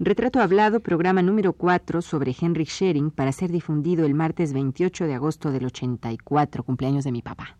Retrato 0.00 0.40
Hablado, 0.40 0.78
programa 0.78 1.22
número 1.22 1.54
4 1.54 2.02
sobre 2.02 2.32
Henrik 2.40 2.68
Schering 2.68 3.10
para 3.10 3.32
ser 3.32 3.50
difundido 3.50 4.06
el 4.06 4.14
martes 4.14 4.52
28 4.52 5.06
de 5.06 5.14
agosto 5.14 5.50
del 5.50 5.66
84, 5.66 6.62
cumpleaños 6.62 7.02
de 7.02 7.10
mi 7.10 7.20
papá. 7.20 7.58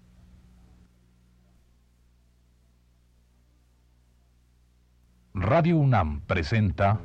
Radio 5.34 5.78
UNAM 5.78 6.20
presenta 6.20 7.00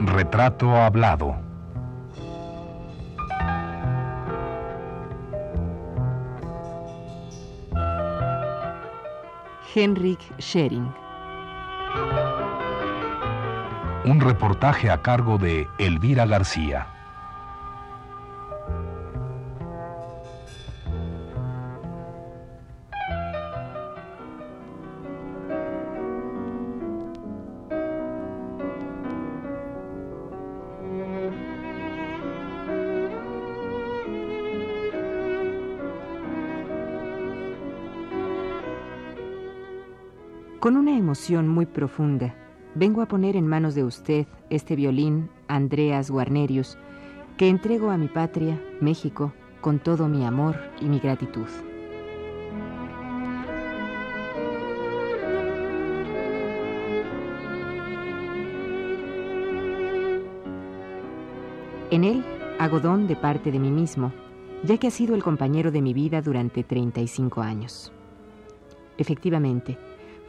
Retrato 0.00 0.74
Hablado. 0.76 1.49
Henrik 9.74 10.20
Schering. 10.38 10.92
Un 14.04 14.20
reportaje 14.20 14.90
a 14.90 15.00
cargo 15.00 15.38
de 15.38 15.68
Elvira 15.78 16.26
García. 16.26 16.99
Con 40.60 40.76
una 40.76 40.94
emoción 40.94 41.48
muy 41.48 41.64
profunda, 41.64 42.34
vengo 42.74 43.00
a 43.00 43.06
poner 43.06 43.34
en 43.34 43.46
manos 43.46 43.74
de 43.74 43.82
usted 43.82 44.26
este 44.50 44.76
violín, 44.76 45.30
Andreas 45.48 46.10
Guarnerius, 46.10 46.76
que 47.38 47.48
entrego 47.48 47.88
a 47.88 47.96
mi 47.96 48.08
patria, 48.08 48.62
México, 48.78 49.32
con 49.62 49.78
todo 49.78 50.06
mi 50.06 50.22
amor 50.22 50.56
y 50.78 50.84
mi 50.84 50.98
gratitud. 50.98 51.46
En 61.90 62.04
él 62.04 62.22
hago 62.58 62.80
don 62.80 63.06
de 63.06 63.16
parte 63.16 63.50
de 63.50 63.58
mí 63.58 63.70
mismo, 63.70 64.12
ya 64.62 64.76
que 64.76 64.88
ha 64.88 64.90
sido 64.90 65.14
el 65.14 65.22
compañero 65.22 65.70
de 65.70 65.80
mi 65.80 65.94
vida 65.94 66.20
durante 66.20 66.64
35 66.64 67.40
años. 67.40 67.90
Efectivamente, 68.98 69.78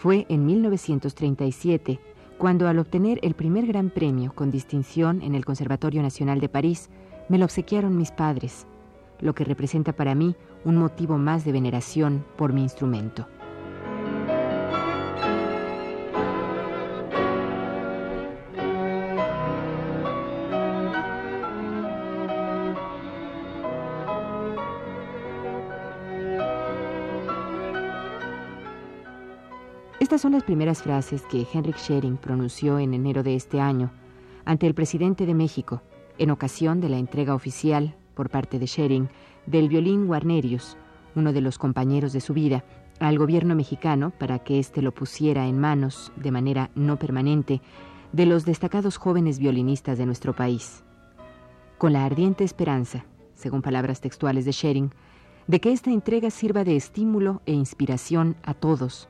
fue 0.02 0.26
en 0.30 0.48
1937 0.48 2.00
cuando 2.40 2.68
al 2.68 2.80
obtener 2.80 3.20
el 3.22 3.36
primer 3.36 3.68
gran 3.68 3.92
premio 3.92 4.34
con 4.34 4.50
distinción 4.50 5.22
en 5.22 5.36
el 5.36 5.46
Conservatorio 5.46 6.02
Nacional 6.02 6.40
de 6.40 6.50
París, 6.50 6.90
me 7.30 7.38
lo 7.38 7.46
obsequiaron 7.46 7.96
mis 7.96 8.10
padres, 8.10 8.66
lo 9.20 9.36
que 9.36 9.44
representa 9.44 9.94
para 9.94 10.16
mí 10.16 10.36
un 10.66 10.78
motivo 10.78 11.20
más 11.20 11.46
de 11.46 11.52
veneración 11.52 12.26
por 12.36 12.52
mi 12.52 12.64
instrumento. 12.64 13.28
Estas 30.02 30.22
son 30.22 30.32
las 30.32 30.42
primeras 30.42 30.82
frases 30.82 31.22
que 31.30 31.46
Henrik 31.54 31.78
Schering 31.78 32.18
pronunció 32.18 32.80
en 32.80 32.96
enero 32.96 33.22
de 33.22 33.36
este 33.36 33.62
año 33.62 33.92
ante 34.46 34.66
el 34.66 34.74
presidente 34.74 35.28
de 35.28 35.36
México 35.36 35.84
en 36.18 36.32
ocasión 36.32 36.82
de 36.82 36.90
la 36.90 36.98
entrega 36.98 37.36
oficial 37.36 37.96
por 38.16 38.32
parte 38.32 38.58
de 38.58 38.66
Schering 38.66 39.10
del 39.46 39.70
violín 39.70 40.08
Guarnerius, 40.08 40.76
uno 41.14 41.34
de 41.34 41.42
los 41.42 41.60
compañeros 41.60 42.14
de 42.14 42.20
su 42.20 42.34
vida, 42.34 42.64
al 43.00 43.20
gobierno 43.20 43.54
mexicano 43.54 44.10
para 44.10 44.40
que 44.40 44.58
éste 44.58 44.82
lo 44.82 44.92
pusiera 44.92 45.46
en 45.46 45.60
manos, 45.60 46.12
de 46.16 46.32
manera 46.32 46.72
no 46.74 46.98
permanente, 46.98 47.62
de 48.12 48.26
los 48.26 48.44
destacados 48.44 48.98
jóvenes 48.98 49.38
violinistas 49.38 50.00
de 50.00 50.08
nuestro 50.08 50.36
país. 50.36 50.84
Con 51.78 51.94
la 51.94 52.06
ardiente 52.06 52.44
esperanza, 52.44 53.06
según 53.36 53.62
palabras 53.62 54.02
textuales 54.02 54.46
de 54.46 54.52
Schering, 54.52 54.96
de 55.46 55.62
que 55.62 55.72
esta 55.72 55.92
entrega 55.92 56.32
sirva 56.32 56.64
de 56.64 56.76
estímulo 56.76 57.44
e 57.46 57.54
inspiración 57.54 58.36
a 58.42 58.56
todos, 58.56 59.08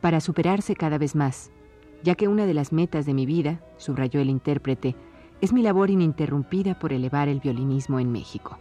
para 0.00 0.20
superarse 0.20 0.74
cada 0.76 0.98
vez 0.98 1.14
más, 1.14 1.50
ya 2.02 2.14
que 2.14 2.28
una 2.28 2.46
de 2.46 2.54
las 2.54 2.72
metas 2.72 3.06
de 3.06 3.14
mi 3.14 3.26
vida, 3.26 3.60
subrayó 3.76 4.20
el 4.20 4.30
intérprete, 4.30 4.94
es 5.40 5.52
mi 5.52 5.62
labor 5.62 5.90
ininterrumpida 5.90 6.78
por 6.78 6.92
elevar 6.92 7.28
el 7.28 7.40
violinismo 7.40 8.00
en 8.00 8.12
México. 8.12 8.58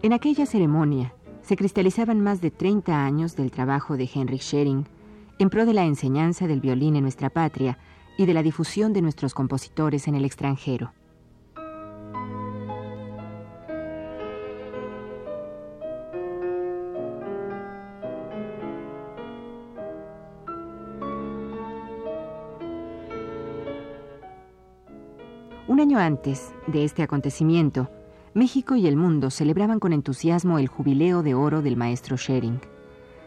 En 0.00 0.12
aquella 0.12 0.46
ceremonia 0.46 1.12
se 1.42 1.56
cristalizaban 1.56 2.20
más 2.20 2.40
de 2.40 2.50
30 2.50 3.04
años 3.04 3.36
del 3.36 3.50
trabajo 3.50 3.96
de 3.96 4.08
Henrik 4.12 4.40
Schering 4.40 4.86
en 5.38 5.50
pro 5.50 5.66
de 5.66 5.74
la 5.74 5.84
enseñanza 5.84 6.46
del 6.46 6.60
violín 6.60 6.96
en 6.96 7.02
nuestra 7.02 7.30
patria 7.30 7.78
y 8.16 8.26
de 8.26 8.34
la 8.34 8.42
difusión 8.42 8.92
de 8.92 9.02
nuestros 9.02 9.34
compositores 9.34 10.08
en 10.08 10.16
el 10.16 10.24
extranjero. 10.24 10.92
Un 25.68 25.80
año 25.80 25.98
antes 25.98 26.52
de 26.66 26.84
este 26.84 27.02
acontecimiento, 27.02 27.88
México 28.34 28.74
y 28.74 28.88
el 28.88 28.96
mundo 28.96 29.30
celebraban 29.30 29.78
con 29.78 29.92
entusiasmo 29.92 30.58
el 30.58 30.66
jubileo 30.66 31.22
de 31.22 31.34
oro 31.34 31.62
del 31.62 31.76
maestro 31.76 32.16
Schering. 32.16 32.77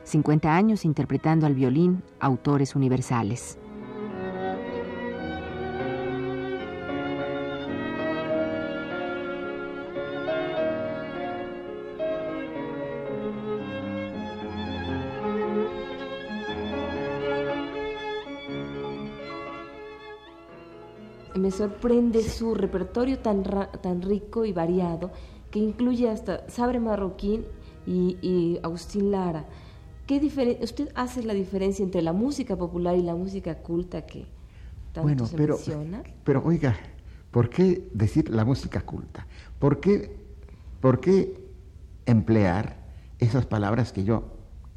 50 0.03 0.55
años 0.55 0.85
interpretando 0.85 1.45
al 1.45 1.55
violín 1.55 2.03
autores 2.19 2.75
universales. 2.75 3.57
Me 21.35 21.49
sorprende 21.49 22.21
su 22.23 22.53
repertorio 22.53 23.19
tan, 23.19 23.43
tan 23.43 24.01
rico 24.01 24.45
y 24.45 24.53
variado 24.53 25.11
que 25.49 25.59
incluye 25.59 26.09
hasta 26.09 26.47
Sabre 26.49 26.79
Marroquín 26.79 27.45
y, 27.85 28.17
y 28.21 28.59
Agustín 28.61 29.11
Lara. 29.11 29.45
¿Qué 30.05 30.57
¿Usted 30.61 30.89
hace 30.95 31.23
la 31.23 31.33
diferencia 31.33 31.83
entre 31.83 32.01
la 32.01 32.13
música 32.13 32.55
popular 32.55 32.97
y 32.97 33.01
la 33.01 33.15
música 33.15 33.55
culta 33.55 34.05
que 34.05 34.25
tanto 34.93 35.03
bueno, 35.03 35.25
se 35.25 35.37
pero, 35.37 35.55
menciona? 35.55 36.03
Pero 36.23 36.43
oiga, 36.43 36.75
¿por 37.31 37.49
qué 37.49 37.87
decir 37.93 38.29
la 38.29 38.43
música 38.43 38.81
culta? 38.81 39.25
¿Por 39.59 39.79
qué, 39.79 40.15
por 40.81 40.99
qué 40.99 41.41
emplear 42.05 42.77
esas 43.19 43.45
palabras 43.45 43.93
que 43.93 44.03
yo, 44.03 44.23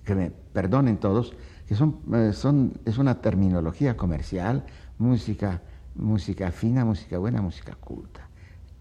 que 0.04 0.14
me 0.14 0.30
perdonen 0.30 0.98
todos, 0.98 1.34
que 1.66 1.74
son, 1.74 1.98
eh, 2.14 2.32
son, 2.32 2.74
es 2.84 2.98
una 2.98 3.20
terminología 3.20 3.96
comercial, 3.96 4.64
música, 4.98 5.62
música 5.94 6.50
fina, 6.52 6.84
música 6.84 7.18
buena, 7.18 7.42
música 7.42 7.74
culta? 7.74 8.28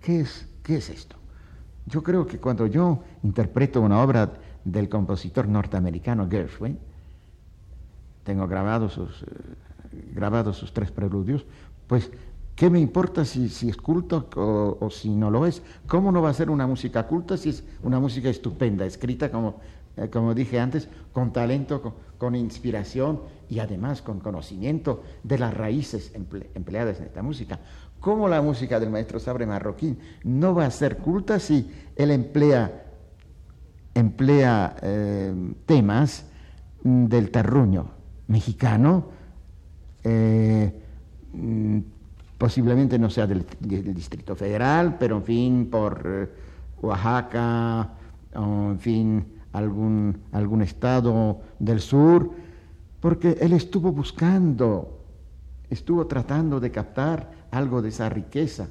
¿Qué 0.02 0.20
es, 0.20 0.48
qué 0.62 0.76
es 0.76 0.90
esto? 0.90 1.16
Yo 1.86 2.04
creo 2.04 2.28
que 2.28 2.40
cuando 2.40 2.68
yo 2.68 3.04
interpreto 3.24 3.82
una 3.82 4.02
obra 4.02 4.34
del 4.66 4.90
compositor 4.90 5.48
norteamericano 5.48 6.28
Gershwin. 6.30 6.78
Tengo 8.24 8.48
grabados 8.48 8.94
sus, 8.94 9.24
eh, 9.24 10.54
sus 10.54 10.74
tres 10.74 10.92
preludios. 10.92 11.46
Pues, 11.88 12.10
¿qué 12.56 12.70
me 12.70 12.80
importa 12.80 13.26
si, 13.26 13.50
si 13.50 13.70
es 13.70 13.78
culto 13.78 14.30
o, 14.36 14.90
si 14.90 15.10
no 15.10 15.30
lo 15.30 15.46
es? 15.46 15.62
¿Cómo 15.88 16.12
no 16.12 16.22
va 16.22 16.30
a 16.30 16.34
ser 16.34 16.50
una 16.50 16.66
música 16.66 17.08
culta 17.08 17.36
si 17.36 17.50
es 17.50 17.64
una 17.84 18.00
música 18.00 18.30
estupenda, 18.30 18.86
escrita, 18.86 19.30
como, 19.30 19.60
eh, 19.98 20.10
como 20.10 20.34
dije 20.34 20.60
antes, 20.60 20.88
con 21.12 21.34
talento, 21.34 21.82
con, 22.18 22.36
inspiración 22.36 23.20
y 23.50 23.60
además 23.60 24.02
con 24.02 24.22
conocimiento 24.22 25.04
de 25.24 25.38
las 25.38 25.54
raíces 25.54 26.14
empleadas 26.56 27.00
en 27.00 27.08
esta 27.08 27.22
música? 27.22 27.60
¿Cómo 28.00 28.30
la 28.30 28.42
música 28.42 28.80
del 28.80 28.90
maestro 28.90 29.20
Sabre 29.20 29.46
Marroquín 29.46 29.98
no 30.24 30.56
va 30.56 30.66
a 30.66 30.72
ser 30.72 30.98
culta 30.98 31.40
si 31.40 31.70
él 31.98 32.12
emplea 32.12 32.83
emplea 33.94 34.76
eh, 34.82 35.34
temas 35.66 36.26
del 36.84 37.32
terruño 37.32 37.92
mexicano, 38.28 39.08
eh, 40.04 40.82
mm, 41.34 41.80
posiblemente 42.38 43.00
no 43.00 43.10
sea 43.10 43.28
del, 43.28 43.46
Distrito 43.94 44.36
Federal, 44.36 44.98
pero 45.00 45.18
en 45.18 45.24
fin, 45.24 45.68
por 45.70 46.02
eh, 46.06 46.30
Oaxaca, 46.82 47.94
o 48.36 48.72
en 48.72 48.80
fin, 48.80 49.26
algún, 49.54 50.18
algún 50.32 50.62
estado 50.62 51.42
del 51.60 51.80
sur, 51.80 52.32
porque 53.00 53.38
él 53.40 53.54
estuvo 53.54 53.92
buscando, 53.92 55.06
estuvo 55.70 56.08
tratando 56.08 56.60
de 56.60 56.72
captar 56.72 57.32
algo 57.52 57.82
de 57.82 57.90
esa 57.90 58.10
riqueza 58.10 58.68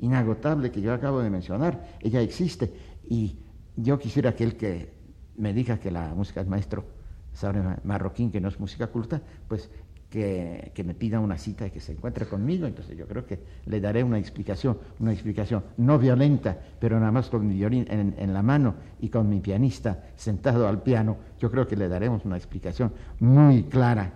inagotable 0.00 0.70
que 0.70 0.80
yo 0.80 0.92
acabo 0.92 1.20
de 1.20 1.30
mencionar. 1.30 1.96
Ella 2.00 2.20
existe 2.20 2.72
y 3.08 3.36
yo 3.76 3.98
quisiera 3.98 4.34
que 4.34 4.44
él 4.44 4.56
que 4.56 4.92
me 5.36 5.52
diga 5.52 5.78
que 5.78 5.90
la 5.90 6.14
música 6.14 6.40
es 6.40 6.46
maestro 6.46 6.84
sabe 7.32 7.62
marroquín, 7.82 8.30
que 8.30 8.40
no 8.40 8.48
es 8.48 8.58
música 8.60 8.86
culta, 8.86 9.20
pues 9.48 9.68
que, 10.08 10.84
me 10.84 10.94
pida 10.94 11.18
una 11.18 11.36
cita 11.36 11.66
y 11.66 11.70
que 11.70 11.80
se 11.80 11.92
encuentre 11.92 12.26
conmigo. 12.26 12.66
Entonces 12.66 12.96
yo 12.96 13.06
creo 13.06 13.26
que 13.26 13.40
le 13.66 13.80
daré 13.80 14.04
una 14.04 14.18
explicación, 14.18 14.78
una 15.00 15.12
explicación 15.12 15.64
no 15.76 15.98
violenta, 15.98 16.56
pero 16.78 17.00
nada 17.00 17.10
más 17.10 17.28
con 17.28 17.46
mi 17.46 17.54
violín 17.54 17.86
en, 17.90 18.14
en 18.16 18.32
la 18.32 18.42
mano 18.42 18.74
y 19.00 19.08
con 19.08 19.28
mi 19.28 19.40
pianista 19.40 20.04
sentado 20.14 20.68
al 20.68 20.82
piano. 20.82 21.16
Yo 21.40 21.50
creo 21.50 21.66
que 21.66 21.76
le 21.76 21.88
daremos 21.88 22.24
una 22.24 22.36
explicación 22.36 22.92
muy 23.18 23.64
clara, 23.64 24.12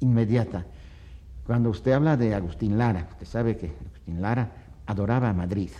inmediata. 0.00 0.66
Cuando 1.46 1.70
usted 1.70 1.92
habla 1.92 2.16
de 2.16 2.34
Agustín 2.34 2.76
Lara, 2.76 3.06
usted 3.12 3.26
sabe 3.26 3.56
que 3.56 3.66
Agustín 3.66 4.20
Lara 4.20 4.50
adoraba 4.86 5.30
a 5.30 5.32
Madrid 5.32 5.70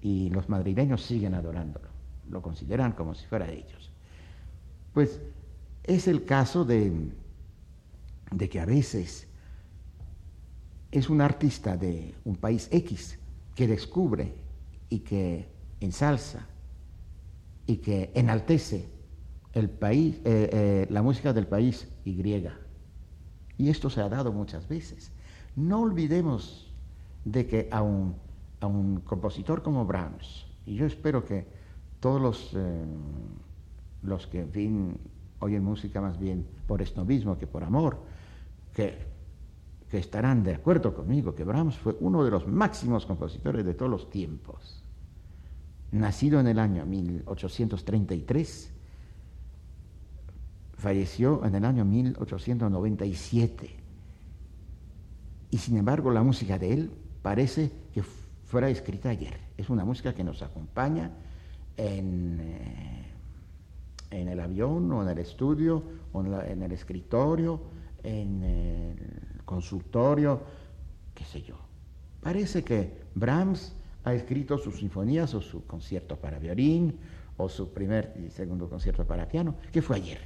y 0.00 0.30
los 0.30 0.48
madrileños 0.48 1.04
siguen 1.04 1.34
adorándolo, 1.34 1.88
lo 2.30 2.42
consideran 2.42 2.92
como 2.92 3.14
si 3.14 3.26
fuera 3.26 3.46
de 3.46 3.58
ellos. 3.58 3.90
Pues 4.92 5.20
es 5.84 6.08
el 6.08 6.24
caso 6.24 6.64
de, 6.64 6.92
de 8.30 8.48
que 8.48 8.60
a 8.60 8.64
veces 8.64 9.26
es 10.90 11.10
un 11.10 11.20
artista 11.20 11.76
de 11.76 12.14
un 12.24 12.36
país 12.36 12.68
X 12.70 13.18
que 13.54 13.66
descubre 13.66 14.34
y 14.88 15.00
que 15.00 15.48
ensalza 15.80 16.46
y 17.66 17.76
que 17.76 18.10
enaltece 18.14 18.88
el 19.52 19.68
país, 19.68 20.16
eh, 20.24 20.50
eh, 20.52 20.86
la 20.90 21.02
música 21.02 21.32
del 21.32 21.46
país 21.46 21.88
Y. 22.04 22.46
Y 23.58 23.70
esto 23.70 23.90
se 23.90 24.00
ha 24.00 24.08
dado 24.08 24.32
muchas 24.32 24.68
veces. 24.68 25.10
No 25.56 25.80
olvidemos 25.80 26.72
de 27.24 27.46
que 27.46 27.68
a 27.70 27.82
un 27.82 28.14
a 28.60 28.66
un 28.66 29.00
compositor 29.00 29.62
como 29.62 29.84
Brahms, 29.84 30.46
y 30.66 30.74
yo 30.74 30.86
espero 30.86 31.24
que 31.24 31.46
todos 32.00 32.20
los, 32.20 32.52
eh, 32.54 32.84
los 34.02 34.26
que, 34.26 34.40
en 34.40 34.50
fin, 34.50 34.96
oyen 35.40 35.64
música 35.64 36.00
más 36.00 36.18
bien 36.18 36.46
por 36.66 36.82
esnovismo 36.82 37.38
que 37.38 37.46
por 37.46 37.64
amor, 37.64 38.02
que, 38.72 38.98
que 39.90 39.98
estarán 39.98 40.42
de 40.42 40.54
acuerdo 40.54 40.94
conmigo 40.94 41.34
que 41.34 41.44
Brahms 41.44 41.76
fue 41.76 41.96
uno 42.00 42.24
de 42.24 42.30
los 42.30 42.46
máximos 42.46 43.06
compositores 43.06 43.64
de 43.64 43.74
todos 43.74 43.90
los 43.90 44.10
tiempos. 44.10 44.84
Nacido 45.90 46.38
en 46.40 46.46
el 46.48 46.58
año 46.58 46.84
1833, 46.84 48.72
falleció 50.74 51.44
en 51.44 51.54
el 51.54 51.64
año 51.64 51.84
1897. 51.84 53.70
Y 55.50 55.58
sin 55.58 55.78
embargo 55.78 56.10
la 56.10 56.22
música 56.22 56.58
de 56.58 56.72
él 56.74 56.90
parece 57.22 57.72
que 57.92 58.02
fuera 58.02 58.68
escrita 58.68 59.08
ayer. 59.08 59.40
Es 59.56 59.70
una 59.70 59.84
música 59.84 60.14
que 60.14 60.24
nos 60.24 60.42
acompaña 60.42 61.12
en, 61.78 62.40
eh, 62.40 63.06
en 64.10 64.28
el 64.28 64.40
avión 64.40 64.92
o 64.92 65.02
en 65.02 65.08
el 65.08 65.18
estudio 65.18 65.82
o 66.12 66.22
en, 66.22 66.62
el 66.62 66.72
escritorio, 66.72 67.60
en 68.02 68.42
el 68.42 69.42
consultorio, 69.44 70.42
qué 71.14 71.24
sé 71.24 71.42
yo. 71.42 71.56
Parece 72.20 72.64
que 72.64 73.04
Brahms 73.14 73.74
ha 74.04 74.12
escrito 74.12 74.58
sus 74.58 74.78
sinfonías 74.78 75.34
o 75.34 75.40
su 75.40 75.66
concierto 75.66 76.16
para 76.16 76.38
violín 76.38 76.98
o 77.36 77.48
su 77.48 77.72
primer 77.72 78.14
y 78.24 78.30
segundo 78.30 78.68
concierto 78.68 79.06
para 79.06 79.28
piano, 79.28 79.54
que 79.72 79.80
fue 79.80 79.96
ayer. 79.96 80.18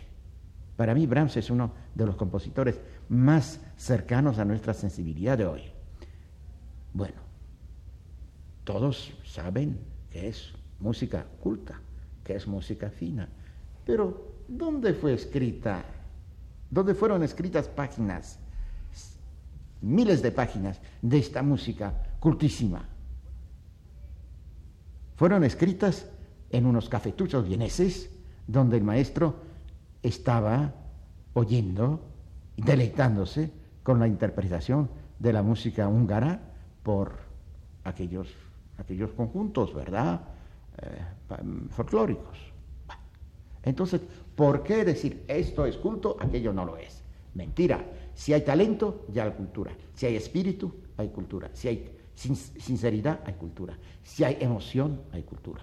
Para 0.76 0.94
mí 0.94 1.06
Brahms 1.06 1.36
es 1.36 1.50
uno 1.50 1.72
de 1.94 2.06
los 2.06 2.16
compositores 2.16 2.80
más 3.08 3.60
cercanos 3.76 4.38
a 4.38 4.44
nuestra 4.44 4.72
sensibilidad 4.72 5.36
de 5.36 5.44
hoy. 5.44 5.62
Bueno, 6.94 7.20
todos 8.64 9.12
saben 9.24 9.78
que 10.10 10.28
es 10.28 10.54
música 10.82 11.24
culta, 11.40 11.80
que 12.24 12.34
es 12.34 12.46
música 12.46 12.90
fina. 12.90 13.28
Pero, 13.86 14.34
¿dónde 14.48 14.92
fue 14.92 15.14
escrita? 15.14 15.84
¿Dónde 16.70 16.94
fueron 16.94 17.22
escritas 17.22 17.68
páginas, 17.68 18.38
miles 19.80 20.22
de 20.22 20.32
páginas 20.32 20.80
de 21.00 21.18
esta 21.18 21.42
música 21.42 21.94
cultísima? 22.20 22.88
Fueron 25.16 25.44
escritas 25.44 26.06
en 26.50 26.66
unos 26.66 26.88
cafetuchos 26.88 27.46
vieneses 27.46 28.10
donde 28.46 28.76
el 28.76 28.84
maestro 28.84 29.36
estaba 30.02 30.74
oyendo, 31.34 32.00
deleitándose 32.56 33.52
con 33.82 34.00
la 34.00 34.08
interpretación 34.08 34.90
de 35.18 35.32
la 35.32 35.42
música 35.42 35.88
húngara 35.88 36.40
por 36.82 37.18
aquellos 37.84 38.28
aquellos 38.78 39.12
conjuntos, 39.12 39.74
¿verdad? 39.74 40.20
Eh, 40.78 40.98
folclóricos. 41.70 42.38
Entonces, 43.62 44.00
¿por 44.34 44.62
qué 44.62 44.84
decir 44.84 45.24
esto 45.28 45.64
es 45.66 45.76
culto, 45.76 46.16
aquello 46.20 46.52
no 46.52 46.64
lo 46.64 46.76
es? 46.76 47.02
Mentira. 47.34 47.84
Si 48.14 48.32
hay 48.32 48.42
talento, 48.42 49.06
ya 49.12 49.24
hay 49.24 49.32
cultura. 49.32 49.72
Si 49.94 50.06
hay 50.06 50.16
espíritu, 50.16 50.74
hay 50.96 51.08
cultura. 51.08 51.50
Si 51.52 51.68
hay 51.68 51.96
sinceridad, 52.14 53.20
hay 53.24 53.34
cultura. 53.34 53.78
Si 54.02 54.24
hay 54.24 54.38
emoción, 54.40 55.02
hay 55.12 55.22
cultura. 55.22 55.62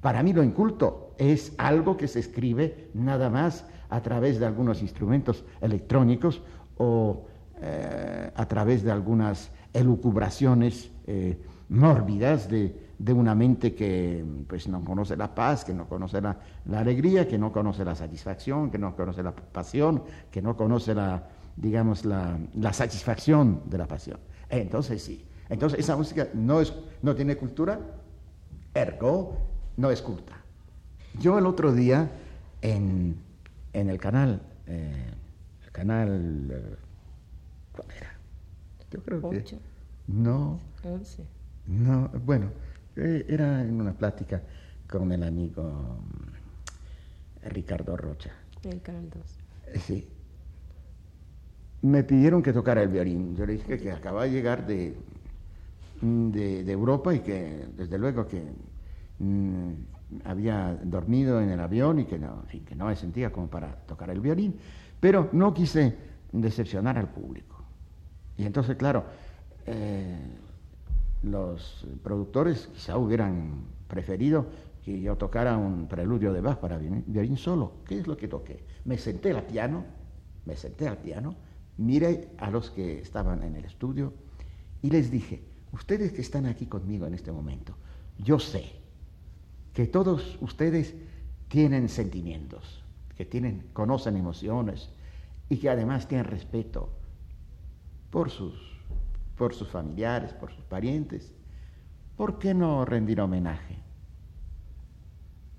Para 0.00 0.22
mí 0.22 0.32
lo 0.32 0.42
inculto 0.42 1.14
es 1.18 1.52
algo 1.58 1.96
que 1.96 2.08
se 2.08 2.20
escribe 2.20 2.88
nada 2.94 3.28
más 3.28 3.66
a 3.90 4.00
través 4.00 4.38
de 4.38 4.46
algunos 4.46 4.80
instrumentos 4.80 5.44
electrónicos 5.60 6.40
o 6.78 7.26
eh, 7.60 8.30
a 8.34 8.46
través 8.46 8.82
de 8.82 8.90
algunas 8.90 9.50
elucubraciones 9.74 10.90
eh, 11.06 11.38
mórbidas 11.68 12.48
de, 12.48 12.89
una 13.08 13.34
mente 13.34 13.74
que 13.74 14.24
pues, 14.46 14.68
no 14.68 14.84
conoce 14.84 15.16
la 15.16 15.34
paz, 15.34 15.64
que 15.64 15.72
no 15.72 15.88
conoce 15.88 16.20
la, 16.20 16.36
alegría, 16.74 17.26
que 17.26 17.38
no 17.38 17.50
conoce 17.52 17.84
la 17.84 17.94
satisfacción, 17.94 18.70
que 18.70 18.78
no 18.78 18.94
conoce 18.94 19.22
la 19.22 19.34
pasión, 19.34 20.02
que 20.30 20.42
no 20.42 20.56
conoce 20.56 20.94
la, 20.94 21.28
digamos, 21.56 22.04
la, 22.04 22.38
satisfacción 22.72 23.62
de 23.66 23.78
la 23.78 23.86
pasión. 23.86 24.18
Entonces 24.48 25.02
sí, 25.02 25.24
entonces 25.48 25.80
esa 25.80 25.96
música 25.96 26.28
no, 26.34 26.60
es, 26.60 26.74
no 27.02 27.14
tiene 27.14 27.36
cultura, 27.36 27.80
ergo 28.74 29.36
no 29.76 29.90
es 29.90 30.02
culta. 30.02 30.34
Yo 31.18 31.38
el 31.38 31.46
otro 31.46 31.72
día 31.72 32.10
en, 32.60 33.16
el 33.72 33.98
canal, 33.98 34.42
eh, 34.66 35.12
el 35.64 35.72
canal, 35.72 36.48
eh, 36.52 36.76
¿cuál 37.72 37.88
era? 37.96 38.12
Yo 38.90 39.02
creo 39.02 39.30
que... 39.30 39.44
No. 40.06 40.58
No, 41.66 42.08
bueno, 42.24 42.50
era 42.96 43.62
en 43.62 43.80
una 43.80 43.92
plática 43.92 44.42
con 44.88 45.12
el 45.12 45.22
amigo 45.22 45.62
mm, 45.62 47.48
Ricardo 47.48 47.96
Rocha. 47.96 48.32
El 48.64 48.80
canal 48.82 49.08
2. 49.10 49.38
Eh, 49.66 49.78
sí. 49.78 50.08
Me 51.82 52.04
pidieron 52.04 52.42
que 52.42 52.52
tocara 52.52 52.82
el 52.82 52.88
violín. 52.88 53.34
Yo 53.36 53.46
le 53.46 53.54
dije 53.54 53.78
que 53.78 53.92
acababa 53.92 54.24
de 54.24 54.30
llegar 54.32 54.66
de, 54.66 54.96
mm, 56.02 56.30
de, 56.30 56.72
Europa 56.72 57.14
y 57.14 57.20
que 57.20 57.66
desde 57.76 57.98
luego 57.98 58.26
que 58.26 58.42
mm, 59.18 59.72
había 60.24 60.78
dormido 60.82 61.40
en 61.40 61.50
el 61.50 61.60
avión 61.60 62.00
y 62.00 62.04
que 62.04 62.18
no, 62.18 62.44
que 62.66 62.74
no 62.74 62.86
me 62.86 62.96
sentía 62.96 63.30
como 63.32 63.48
para 63.48 63.76
tocar 63.86 64.10
el 64.10 64.20
violín, 64.20 64.56
pero 64.98 65.30
no 65.32 65.54
quise 65.54 65.96
decepcionar 66.32 66.98
al 66.98 67.08
público. 67.08 67.64
Y 68.36 68.44
entonces, 68.44 68.76
claro, 68.76 69.04
eh, 69.66 70.18
los 71.22 71.86
productores 72.02 72.68
quizá 72.72 72.96
hubieran 72.96 73.64
preferido 73.88 74.46
que 74.84 75.00
yo 75.00 75.16
tocara 75.16 75.56
un 75.56 75.86
preludio 75.88 76.32
de 76.32 76.40
Bach 76.40 76.58
para 76.58 76.78
violín 76.78 77.36
solo. 77.36 77.72
¿Qué 77.86 77.98
es 77.98 78.06
lo 78.06 78.16
que 78.16 78.28
toqué? 78.28 78.64
Me 78.84 78.96
senté 78.96 79.32
al 79.32 79.44
piano, 79.44 79.84
me 80.46 80.56
senté 80.56 80.88
al 80.88 80.98
piano, 80.98 81.34
miré 81.76 82.30
a 82.38 82.50
los 82.50 82.70
que 82.70 83.00
estaban 83.00 83.42
en 83.42 83.56
el 83.56 83.64
estudio 83.64 84.14
y 84.82 84.90
les 84.90 85.10
dije, 85.10 85.42
ustedes 85.72 86.12
que 86.12 86.22
están 86.22 86.46
aquí 86.46 86.66
conmigo 86.66 87.06
en 87.06 87.14
este 87.14 87.32
momento, 87.32 87.74
yo 88.18 88.38
sé 88.38 88.64
que 89.74 89.86
todos 89.86 90.38
ustedes 90.40 90.94
tienen 91.48 91.88
sentimientos, 91.88 92.82
que 93.16 93.26
tienen, 93.26 93.68
conocen 93.72 94.16
emociones 94.16 94.90
y 95.48 95.58
que 95.58 95.68
además 95.68 96.08
tienen 96.08 96.26
respeto 96.26 96.88
por 98.10 98.30
sus 98.30 98.69
por 99.40 99.54
sus 99.54 99.68
familiares, 99.68 100.34
por 100.34 100.52
sus 100.52 100.66
parientes, 100.66 101.32
¿por 102.14 102.38
qué 102.38 102.52
no 102.52 102.84
rendir 102.84 103.22
homenaje? 103.22 103.78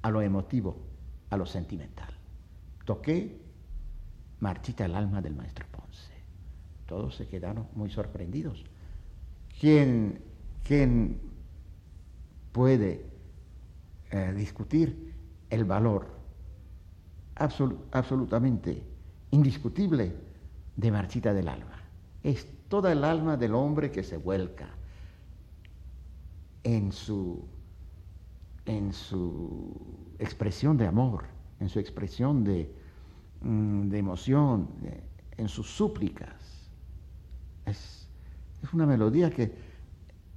a 0.03 0.11
lo 0.11 0.21
emotivo, 0.21 0.77
a 1.31 1.37
lo 1.37 1.47
sentimental. 1.47 2.13
Toqué 2.85 3.39
Marchita 4.39 4.85
el 4.85 4.93
alma 4.93 5.19
del 5.19 5.35
maestro 5.35 5.65
Ponce. 5.71 6.13
Todos 6.85 7.15
se 7.15 7.27
quedaron 7.27 7.69
muy 7.73 7.89
sorprendidos. 7.89 8.63
¿Quién, 9.59 10.21
quién 10.63 11.19
puede 12.51 13.03
eh, 14.11 14.33
discutir 14.35 15.15
el 15.49 15.65
valor 15.65 16.07
absolutamente 17.35 18.83
indiscutible 19.31 20.15
de 20.75 20.91
Marchita 20.91 21.33
del 21.33 21.47
alma? 21.47 21.81
Toda 22.71 22.93
el 22.93 23.03
alma 23.03 23.35
del 23.35 23.53
hombre 23.53 23.91
que 23.91 24.01
se 24.01 24.15
vuelca 24.15 24.69
en 26.63 26.93
su, 26.93 27.45
en 28.65 28.93
su 28.93 30.15
expresión 30.19 30.77
de 30.77 30.87
amor, 30.87 31.25
en 31.59 31.67
su 31.67 31.79
expresión 31.79 32.45
de, 32.45 32.73
mm, 33.41 33.89
de 33.89 33.97
emoción, 33.97 34.69
en 35.35 35.49
sus 35.49 35.69
súplicas. 35.69 36.69
Es, 37.65 38.07
es, 38.63 38.73
una 38.73 38.85
melodía 38.85 39.29
que, 39.29 39.53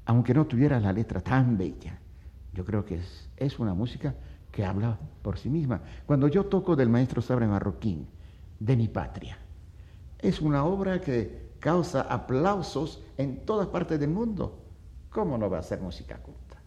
aunque 0.05 0.35
no 0.35 0.45
tuviera 0.45 0.81
la 0.81 0.93
letra 0.93 1.21
tan 1.21 1.57
bella, 1.57 2.01
yo 2.53 2.65
creo 2.65 2.85
que 2.85 2.97
es, 2.97 3.31
es 3.37 3.61
una 3.61 3.75
música 3.75 4.13
que 4.51 4.65
habla 4.65 4.99
por 5.23 5.39
sí 5.39 5.49
misma. 5.49 5.83
Cuando 6.05 6.27
yo 6.27 6.47
toco 6.47 6.75
del 6.75 6.89
maestro 6.89 7.23
Sabre 7.23 7.47
Marroquín, 7.47 8.09
de 8.59 8.77
mi 8.77 8.89
patria, 8.89 9.39
es 10.19 10.41
una 10.41 10.65
obra 10.65 11.01
que 11.01 11.44
causa 11.65 12.03
aplausos 12.03 13.03
en 13.17 13.47
todas 13.47 13.69
partes 13.69 13.99
del 13.99 14.11
mundo. 14.11 14.61
¿Cómo 15.09 15.39
no 15.39 15.49
va 15.49 15.61
a 15.61 15.63
ser 15.63 15.81
música 15.81 16.19
culta? 16.19 16.63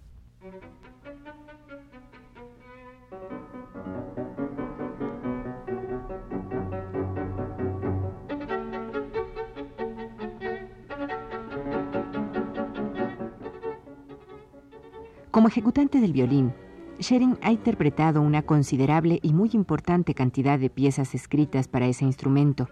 Como 15.30 15.48
ejecutante 15.50 16.00
del 16.02 16.12
violín, 16.12 16.56
Schering 17.00 17.38
ha 17.44 17.52
interpretado 17.52 18.24
una 18.24 18.42
considerable 18.42 19.20
y 19.22 19.32
muy 19.32 19.52
importante 19.54 20.16
cantidad 20.16 20.58
de 20.58 20.72
piezas 20.72 21.14
escritas 21.14 21.68
para 21.68 21.86
ese 21.86 22.04
instrumento, 22.04 22.68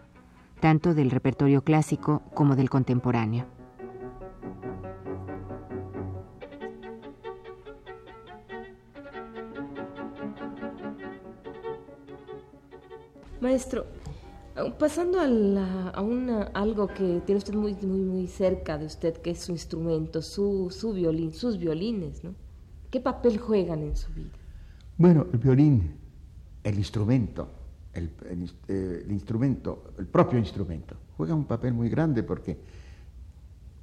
tanto 0.59 0.93
del 0.93 1.11
repertorio 1.11 1.63
clásico 1.63 2.23
como 2.33 2.55
del 2.55 2.69
contemporáneo. 2.69 3.45
Maestro, 13.41 13.85
pasando 14.79 15.19
a, 15.19 16.49
algo 16.53 16.87
que 16.87 17.21
tiene 17.25 17.37
usted 17.37 17.53
muy, 17.53 17.75
muy, 17.75 17.99
muy 17.99 18.27
cerca 18.27 18.77
de 18.77 18.85
usted, 18.85 19.17
que 19.17 19.31
es 19.31 19.39
su 19.39 19.51
instrumento, 19.51 20.21
su, 20.21 20.69
su 20.71 20.93
violín, 20.93 21.33
sus 21.33 21.57
violines, 21.57 22.23
¿no? 22.23 22.33
¿Qué 22.89 22.99
papel 22.99 23.37
juegan 23.37 23.83
en 23.83 23.95
su 23.95 24.11
vida? 24.13 24.31
Bueno, 24.97 25.27
el 25.31 25.39
violín, 25.39 25.97
el 26.63 26.77
instrumento, 26.77 27.49
el, 27.95 28.11
el, 28.67 29.11
instrumento, 29.11 29.93
el 29.97 30.05
propio 30.05 30.37
instrumento, 30.37 30.95
juega 31.17 31.33
un 31.33 31.45
papel 31.45 31.73
muy 31.73 31.89
grande 31.89 32.23
porque 32.23 32.57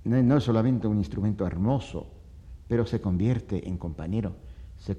no, 0.04 0.36
es 0.36 0.44
solamente 0.44 0.86
un 0.86 0.98
instrumento 0.98 1.46
hermoso, 1.46 2.06
pero 2.68 2.86
se 2.86 3.00
convierte 3.00 3.68
en 3.68 3.78
compañero, 3.78 4.34
se, 4.78 4.96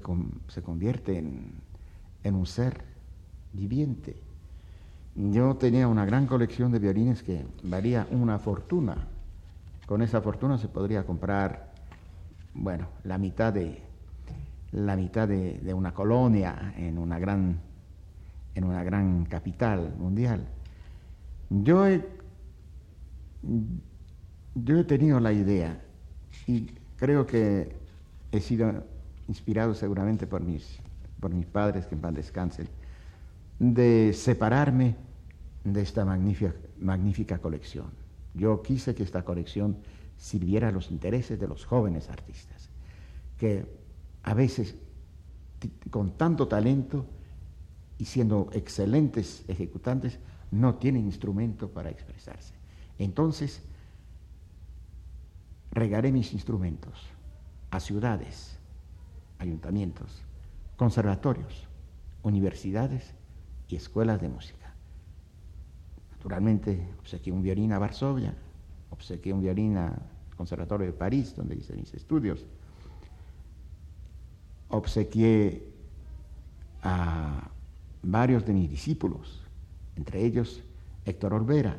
se 0.48 0.62
convierte 0.62 1.18
en, 1.18 1.52
en 2.24 2.34
un 2.34 2.46
ser 2.46 2.82
viviente. 3.52 4.16
Yo 5.14 5.54
tenía 5.56 5.86
una 5.86 6.04
gran 6.04 6.26
colección 6.26 6.72
de 6.72 6.80
violines 6.80 7.22
que 7.22 7.46
valía 7.62 8.08
una 8.10 8.38
fortuna. 8.40 8.96
Con 9.86 10.02
esa 10.02 10.20
fortuna 10.20 10.58
se 10.58 10.66
podría 10.66 11.06
comprar, 11.06 11.72
bueno, 12.52 12.88
la 13.04 13.16
mitad 13.18 13.52
de, 13.52 13.80
la 14.72 14.96
mitad 14.96 15.28
de, 15.28 15.60
de 15.60 15.72
una 15.72 15.94
colonia 15.94 16.74
en 16.76 16.98
una 16.98 17.20
gran 17.20 17.60
en 18.54 18.64
una 18.64 18.82
gran 18.84 19.24
capital 19.24 19.94
mundial. 19.98 20.46
Yo 21.50 21.86
he, 21.86 22.04
yo 24.54 24.78
he 24.78 24.84
tenido 24.84 25.20
la 25.20 25.32
idea 25.32 25.82
y 26.46 26.70
creo 26.96 27.26
que 27.26 27.76
he 28.32 28.40
sido 28.40 28.84
inspirado 29.28 29.74
seguramente 29.74 30.26
por 30.26 30.42
mis, 30.42 30.78
por 31.20 31.32
mis 31.32 31.46
padres, 31.46 31.86
que 31.86 31.94
en 31.94 32.00
paz 32.00 32.14
descansen, 32.14 32.68
de 33.58 34.12
separarme 34.12 34.96
de 35.64 35.80
esta 35.80 36.04
magnífica, 36.04 36.54
magnífica 36.78 37.38
colección. 37.38 37.86
Yo 38.34 38.62
quise 38.62 38.94
que 38.94 39.02
esta 39.02 39.24
colección 39.24 39.76
sirviera 40.16 40.68
a 40.68 40.72
los 40.72 40.90
intereses 40.90 41.38
de 41.38 41.48
los 41.48 41.64
jóvenes 41.64 42.10
artistas, 42.10 42.68
que 43.38 43.66
a 44.22 44.34
veces 44.34 44.74
con 45.90 46.16
tanto 46.16 46.48
talento 46.48 47.06
y 48.04 48.06
siendo 48.06 48.50
excelentes 48.52 49.46
ejecutantes, 49.48 50.18
no 50.50 50.74
tienen 50.74 51.06
instrumento 51.06 51.70
para 51.70 51.88
expresarse. 51.88 52.52
Entonces, 52.98 53.62
regaré 55.70 56.12
mis 56.12 56.34
instrumentos 56.34 56.92
a 57.70 57.80
ciudades, 57.80 58.58
ayuntamientos, 59.38 60.20
conservatorios, 60.76 61.66
universidades 62.22 63.14
y 63.68 63.76
escuelas 63.76 64.20
de 64.20 64.28
música. 64.28 64.74
Naturalmente, 66.10 66.86
obsequié 66.98 67.32
un 67.32 67.42
violín 67.42 67.72
a 67.72 67.78
Varsovia, 67.78 68.34
obsequié 68.90 69.32
un 69.32 69.40
violín 69.40 69.78
al 69.78 69.94
Conservatorio 70.36 70.88
de 70.88 70.92
París, 70.92 71.34
donde 71.34 71.56
hice 71.56 71.74
mis 71.74 71.94
estudios, 71.94 72.44
obsequié 74.68 75.72
a 76.82 77.48
varios 78.04 78.44
de 78.44 78.52
mis 78.52 78.70
discípulos, 78.70 79.42
entre 79.96 80.24
ellos 80.24 80.62
Héctor 81.04 81.34
Olvera, 81.34 81.76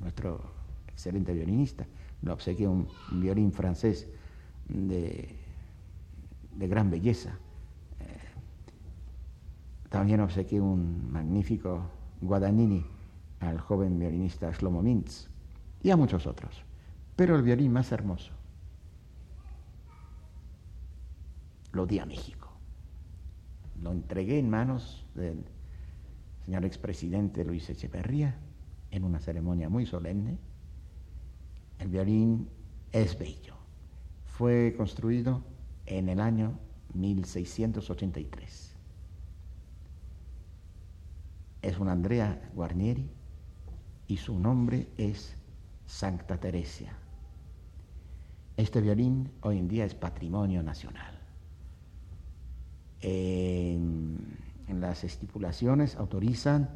nuestro 0.00 0.40
excelente 0.88 1.32
violinista, 1.32 1.86
lo 2.22 2.32
obsequié 2.32 2.68
un, 2.68 2.88
violín 3.12 3.52
francés 3.52 4.08
de, 4.68 5.36
gran 6.56 6.90
belleza. 6.90 7.30
Eh, 8.00 8.18
también 9.88 10.20
obsequié 10.20 10.60
un 10.60 11.10
magnífico 11.10 11.82
Guadagnini 12.20 12.84
al 13.40 13.58
joven 13.58 13.98
violinista 13.98 14.50
Shlomo 14.52 14.82
Mintz 14.82 15.28
y 15.82 15.90
a 15.90 15.96
muchos 15.96 16.26
otros. 16.26 16.62
Pero 17.16 17.36
el 17.36 17.42
violín 17.42 17.72
más 17.72 17.90
hermoso 17.92 18.32
lo 21.72 21.86
di 21.86 21.98
a 21.98 22.06
México 22.06 22.39
lo 23.82 23.92
entregué 23.92 24.38
en 24.38 24.50
manos 24.50 25.06
del 25.14 25.44
señor 26.44 26.64
expresidente 26.64 27.44
Luis 27.44 27.68
Echeverría 27.70 28.38
en 28.90 29.04
una 29.04 29.20
ceremonia 29.20 29.68
muy 29.68 29.86
solemne. 29.86 30.38
El 31.78 31.88
violín 31.88 32.48
es 32.92 33.18
bello. 33.18 33.54
Fue 34.24 34.74
construido 34.76 35.42
en 35.86 36.08
el 36.08 36.20
año 36.20 36.58
1683. 36.94 38.76
Es 41.62 41.78
un 41.78 41.88
Andrea 41.88 42.50
Guarnieri 42.54 43.10
y 44.08 44.16
su 44.16 44.38
nombre 44.38 44.88
es 44.96 45.36
Santa 45.86 46.38
Teresia. 46.38 46.96
Este 48.56 48.80
violín 48.80 49.30
hoy 49.42 49.58
en 49.58 49.68
día 49.68 49.84
es 49.84 49.94
patrimonio 49.94 50.62
nacional 50.62 51.19
en, 53.00 54.38
las 54.68 55.04
estipulaciones 55.04 55.96
autorizan 55.96 56.70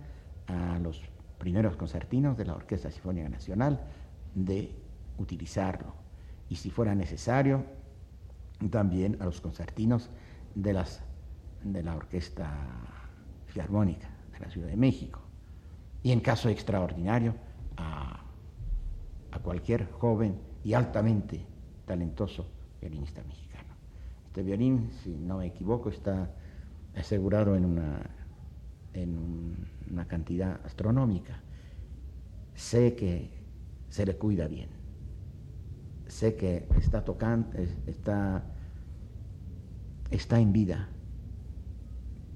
a 0.46 0.78
los 0.78 1.00
primeros 1.38 1.76
concertinos 1.76 2.36
de 2.36 2.44
la 2.44 2.54
Orquesta 2.54 2.90
Sinfónica 2.90 3.28
Nacional 3.28 3.80
de 4.34 4.74
utilizarlo. 5.18 5.94
Y 6.48 6.56
si 6.56 6.70
fuera 6.70 6.94
necesario, 6.94 7.64
también 8.70 9.16
a 9.20 9.24
los 9.24 9.40
concertinos 9.40 10.10
de, 10.54 10.72
las, 10.72 11.02
de 11.62 11.82
la 11.82 11.96
Orquesta 11.96 12.52
Filarmónica 13.46 14.08
de 14.32 14.40
la 14.40 14.50
Ciudad 14.50 14.68
de 14.68 14.76
México. 14.76 15.20
Y 16.02 16.12
en 16.12 16.20
caso 16.20 16.48
extraordinario, 16.48 17.34
a, 17.76 18.22
a 19.30 19.38
cualquier 19.38 19.90
joven 19.90 20.38
y 20.62 20.74
altamente 20.74 21.46
talentoso 21.86 22.46
violinista 22.80 23.22
mexicano. 23.22 23.43
Este 24.34 24.42
violín, 24.42 24.90
si 25.04 25.10
no 25.10 25.38
me 25.38 25.46
equivoco, 25.46 25.90
está 25.90 26.28
asegurado 26.96 27.54
en 27.54 27.64
una, 27.64 28.10
en 28.92 29.68
una 29.88 30.08
cantidad 30.08 30.58
astronómica. 30.64 31.40
Sé 32.56 32.96
que 32.96 33.30
se 33.90 34.04
le 34.04 34.16
cuida 34.16 34.48
bien. 34.48 34.70
Sé 36.08 36.34
que 36.34 36.66
está 36.76 37.04
tocando, 37.04 37.56
está 37.86 38.44
está 40.10 40.40
en 40.40 40.52
vida, 40.52 40.88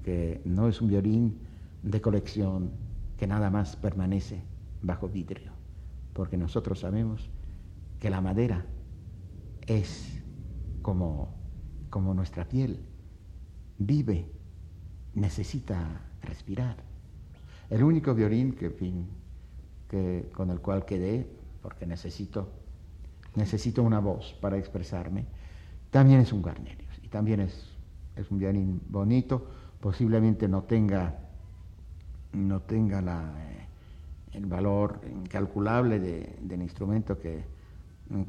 que 0.01 0.41
no 0.45 0.69
es 0.69 0.79
un 0.79 0.87
violín 0.87 1.39
de 1.83 1.99
colección 1.99 2.71
que 3.17 3.27
nada 3.27 3.49
más 3.49 3.75
permanece 3.75 4.41
bajo 4.81 5.09
vidrio, 5.09 5.51
porque 6.13 6.37
nosotros 6.37 6.79
sabemos 6.79 7.29
que 7.99 8.09
la 8.09 8.21
madera 8.21 8.65
es 9.67 10.23
como, 10.81 11.38
como 11.89 12.13
nuestra 12.13 12.45
piel, 12.45 12.79
vive, 13.77 14.31
necesita 15.15 16.01
respirar. 16.21 16.77
El 17.69 17.83
único 17.83 18.13
violín 18.13 18.53
que, 18.53 20.29
con 20.33 20.49
el 20.49 20.59
cual 20.59 20.85
quedé, 20.85 21.27
porque 21.61 21.85
necesito, 21.85 22.49
necesito 23.35 23.83
una 23.83 23.99
voz 23.99 24.33
para 24.41 24.57
expresarme, 24.57 25.25
también 25.91 26.19
es 26.19 26.33
un 26.33 26.41
Garnerius 26.41 26.99
y 27.03 27.07
también 27.07 27.41
es, 27.41 27.75
es 28.15 28.29
un 28.31 28.39
violín 28.39 28.81
bonito, 28.89 29.47
posiblemente 29.79 30.47
no 30.47 30.63
tenga, 30.63 31.19
no 32.33 32.61
tenga 32.61 33.01
la, 33.01 33.33
eh, 33.37 33.59
el 34.33 34.45
valor 34.45 35.01
incalculable 35.11 35.99
del 35.99 36.61
instrumento 36.61 37.17
que, 37.19 37.43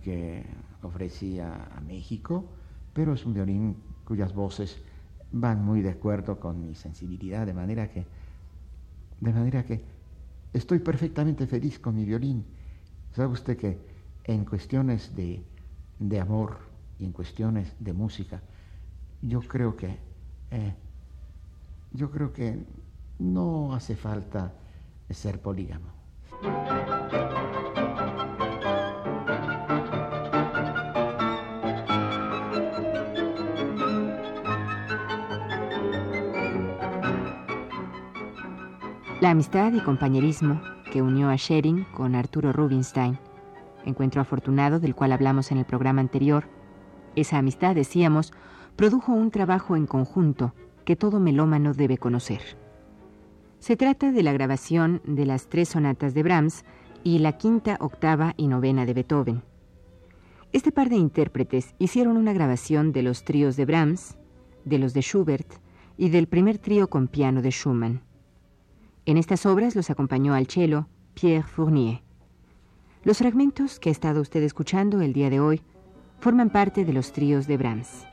que 0.02 0.45
ofrecía 0.83 1.69
a 1.76 1.81
México, 1.81 2.45
pero 2.92 3.14
es 3.14 3.25
un 3.25 3.35
violín 3.35 3.76
cuyas 4.04 4.35
voces 4.35 4.82
van 5.32 5.64
muy 5.64 5.80
de 5.82 5.90
acuerdo 5.90 6.40
con 6.40 6.61
mi 6.61 6.75
sensibilidad, 6.75 7.47
de 7.47 7.54
manera 7.54 7.88
que, 7.88 8.06
de 9.20 9.32
manera 9.32 9.64
que 9.64 9.82
estoy 10.52 10.80
perfectamente 10.80 11.47
feliz 11.47 11.78
con 11.78 11.94
mi 11.94 12.04
violín. 12.04 12.44
¿Sabe 13.12 13.32
usted 13.32 13.56
que 13.56 13.78
en 14.25 14.44
cuestiones 14.44 15.14
de, 15.14 15.42
de 15.99 16.20
amor 16.20 16.59
y 16.99 17.04
en 17.04 17.12
cuestiones 17.12 17.75
de 17.78 17.92
música, 17.92 18.42
yo 19.23 19.40
creo 19.40 19.76
que 19.76 19.99
eh, 20.50 20.75
yo 21.92 22.11
creo 22.11 22.32
que 22.32 22.64
no 23.18 23.75
hace 23.75 23.97
falta 23.97 24.52
ser 25.11 25.40
polígamo. 25.40 25.90
Amistad 39.30 39.72
y 39.75 39.80
compañerismo 39.80 40.60
que 40.90 41.02
unió 41.02 41.28
a 41.28 41.38
Schering 41.38 41.84
con 41.94 42.16
Arturo 42.16 42.52
Rubinstein, 42.52 43.16
encuentro 43.84 44.20
afortunado 44.20 44.80
del 44.80 44.96
cual 44.96 45.12
hablamos 45.12 45.52
en 45.52 45.58
el 45.58 45.64
programa 45.64 46.00
anterior, 46.00 46.49
esa 47.14 47.38
amistad, 47.38 47.76
decíamos, 47.76 48.32
produjo 48.75 49.12
un 49.12 49.30
trabajo 49.30 49.76
en 49.76 49.87
conjunto 49.87 50.52
que 50.84 50.96
todo 50.96 51.20
melómano 51.20 51.75
debe 51.75 51.96
conocer. 51.96 52.40
Se 53.60 53.76
trata 53.76 54.10
de 54.10 54.25
la 54.25 54.32
grabación 54.32 55.00
de 55.04 55.26
las 55.26 55.46
tres 55.46 55.68
sonatas 55.68 56.12
de 56.12 56.25
Brahms 56.25 56.64
y 57.04 57.20
la 57.20 57.38
quinta, 57.38 57.76
octava 57.78 58.34
y 58.37 58.49
novena 58.49 58.84
de 58.84 58.94
Beethoven. 58.94 59.42
Este 60.52 60.72
par 60.72 60.88
de 60.88 60.96
intérpretes 60.96 61.76
hicieron 61.78 62.16
una 62.16 62.32
grabación 62.32 62.90
de 62.90 63.04
los 63.04 63.22
tríos 63.22 63.56
de 63.56 63.64
Brahms, 63.64 64.18
de 64.64 64.80
los 64.80 64.92
de 64.92 65.02
Schubert 65.02 65.52
y 65.96 66.08
del 66.08 66.26
primer 66.26 66.58
trío 66.58 66.90
con 66.90 67.06
piano 67.06 67.42
de 67.42 67.50
Schumann. 67.52 68.10
En 69.11 69.17
estas 69.17 69.45
obras 69.45 69.75
los 69.75 69.90
acompañó 69.90 70.35
al 70.35 70.47
cello 70.47 70.87
Pierre 71.14 71.43
Fournier. 71.43 72.00
Los 73.02 73.19
fragmentos 73.19 73.81
que 73.81 73.88
ha 73.88 73.93
estado 73.93 74.21
usted 74.21 74.40
escuchando 74.45 75.00
el 75.00 75.12
día 75.12 75.31
de 75.31 75.40
hoy 75.40 75.62
forman 76.21 76.49
parte 76.49 76.85
de 76.85 76.93
los 76.93 77.11
tríos 77.11 77.49
de 77.49 77.57
Brahms. 77.57 78.07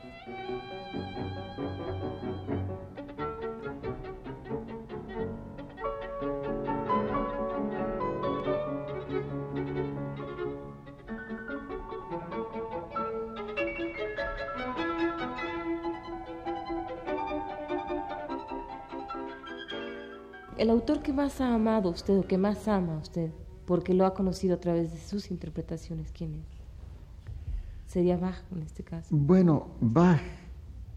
El 20.58 20.70
autor 20.70 21.02
que 21.02 21.12
más 21.12 21.40
ha 21.40 21.54
amado 21.54 21.88
usted 21.88 22.18
o 22.18 22.26
que 22.26 22.36
más 22.36 22.66
ama 22.66 22.98
usted, 23.00 23.30
porque 23.64 23.94
lo 23.94 24.04
ha 24.04 24.12
conocido 24.12 24.56
a 24.56 24.60
través 24.60 24.92
de 24.92 24.98
sus 24.98 25.30
interpretaciones, 25.30 26.10
¿quién 26.10 26.34
es? 26.34 27.92
Sería 27.92 28.16
Bach 28.16 28.42
en 28.50 28.62
este 28.62 28.82
caso. 28.82 29.06
Bueno, 29.10 29.68
Bach, 29.80 30.20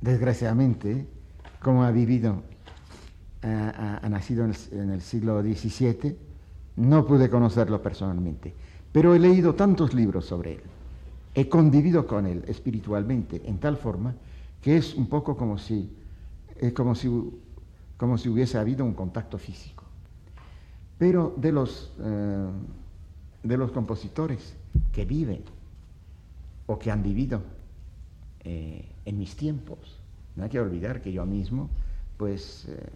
desgraciadamente, 0.02 1.06
como 1.62 1.84
ha 1.84 1.92
vivido, 1.92 2.42
ha, 3.44 4.10
nacido 4.10 4.46
en 4.46 4.90
el, 4.90 5.02
siglo 5.02 5.44
XVII, 5.44 6.18
no 6.78 7.06
pude 7.06 7.30
conocerlo 7.30 7.84
personalmente, 7.84 8.56
pero 8.92 9.14
he 9.14 9.20
leído 9.20 9.54
tantos 9.54 9.94
libros 9.94 10.26
sobre 10.26 10.54
él, 10.54 10.62
he 11.36 11.48
convivido 11.48 12.08
con 12.08 12.26
él 12.26 12.44
espiritualmente 12.48 13.44
en 13.46 13.60
tal 13.60 13.78
forma 13.78 14.16
que 14.60 14.78
es 14.78 14.96
un 14.96 15.06
poco 15.06 15.38
como 15.38 15.60
si, 15.60 15.96
es 16.60 16.74
como 16.74 16.96
si 16.96 17.08
como 18.02 18.18
si 18.18 18.30
hubiese 18.30 18.58
habido 18.58 18.84
un 18.84 18.96
contacto 18.96 19.38
físico. 19.38 19.84
Pero 20.98 21.36
de 21.38 21.52
los, 21.52 21.94
eh, 22.00 22.50
de 23.44 23.58
los 23.58 23.72
compositores 23.72 24.56
que 24.92 25.06
viven 25.06 25.44
o 26.66 26.80
que 26.80 26.90
han 26.90 27.04
vivido 27.04 27.44
eh, 28.40 28.90
en 29.06 29.20
mis 29.20 29.36
tiempos, 29.36 30.00
no 30.36 30.44
hay 30.44 30.50
que 30.50 30.60
olvidar 30.60 31.00
que 31.04 31.14
yo 31.14 31.28
mismo, 31.28 31.70
pues, 32.18 32.66
eh, 32.70 32.90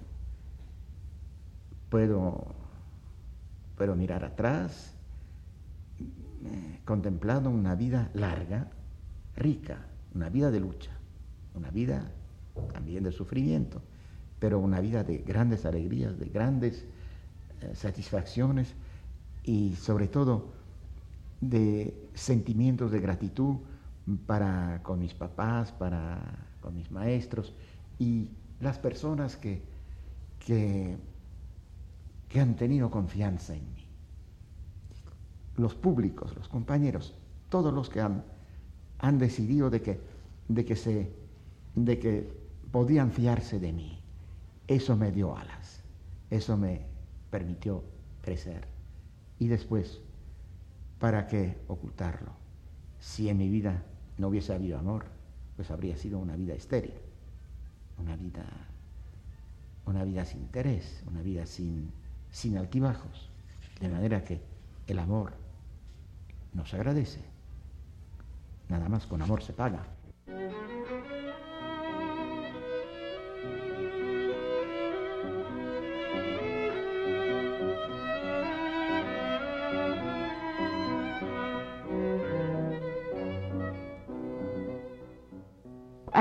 puedo, 1.90 2.48
puedo 3.78 3.96
mirar 3.96 4.26
atrás, 4.26 4.92
contemplando 6.84 7.52
una 7.52 7.76
vida 7.76 8.10
larga, 8.16 8.72
rica, 9.36 9.86
una 10.16 10.30
vida 10.30 10.50
de 10.50 10.62
lucha, 10.62 10.98
una 11.54 11.70
vida 11.70 12.12
también 12.74 13.04
de 13.04 13.12
sufrimiento 13.12 13.84
pero 14.46 14.60
una 14.60 14.80
vida 14.80 15.04
de 15.04 15.18
grandes 15.18 15.66
alegrías, 15.66 16.20
de 16.20 16.28
grandes 16.28 16.86
eh, 17.62 17.72
satisfacciones 17.74 18.76
y 19.44 19.76
sobre 19.76 20.08
todo 20.08 20.50
de 21.42 22.12
sentimientos 22.14 22.92
de 22.92 23.00
gratitud 23.00 23.56
para 24.28 24.84
con 24.84 25.00
mis 25.00 25.16
papás, 25.16 25.72
para 25.72 26.20
con 26.62 26.76
mis 26.76 26.92
maestros 26.92 27.56
y 27.98 28.30
las 28.60 28.78
personas 28.78 29.36
que, 29.36 29.64
que, 30.46 30.96
han 32.40 32.56
tenido 32.56 32.92
confianza 32.92 33.56
en 33.56 33.64
mí. 33.74 33.88
Los 35.58 35.74
públicos, 35.74 36.36
los 36.36 36.48
compañeros, 36.50 37.16
todos 37.50 37.74
los 37.74 37.90
que 37.90 38.02
han, 38.02 38.24
han 39.00 39.18
decidido 39.18 39.72
de 39.72 39.82
que, 39.82 40.00
de, 40.50 40.66
que 40.66 40.76
se, 40.76 41.12
de 41.74 41.98
que 41.98 42.32
podían 42.72 43.10
fiarse 43.10 43.60
de 43.60 43.74
mí. 43.74 44.05
Eso 44.68 44.96
me 44.96 45.12
dio 45.12 45.38
alas, 45.38 45.82
eso 46.30 46.58
me 46.58 46.82
permitió 47.30 47.84
crecer. 48.22 48.68
Y 49.40 49.48
después, 49.48 50.00
¿para 51.00 51.28
qué 51.28 51.58
ocultarlo? 51.68 52.32
Si 53.00 53.30
en 53.30 53.38
mi 53.38 53.50
vida 53.50 53.84
no 54.18 54.30
hubiese 54.30 54.54
habido 54.54 54.80
amor, 54.80 55.06
pues 55.56 55.70
habría 55.72 55.98
sido 55.98 56.20
una 56.20 56.36
vida 56.36 56.54
estéril, 56.54 56.96
una 58.00 58.16
vida, 58.16 58.46
una 59.86 60.04
vida 60.04 60.26
sin 60.26 60.42
interés, 60.42 61.04
una 61.08 61.22
vida 61.22 61.46
sin, 61.46 61.92
sin 62.32 62.58
altibajos. 62.58 63.30
De 63.80 63.90
manera 63.90 64.24
que 64.24 64.42
el 64.88 65.00
amor 65.00 65.34
nos 66.54 66.74
agradece. 66.74 67.20
Nada 68.70 68.90
más 68.90 69.06
con 69.06 69.22
amor 69.22 69.44
se 69.44 69.54
paga. 69.54 69.86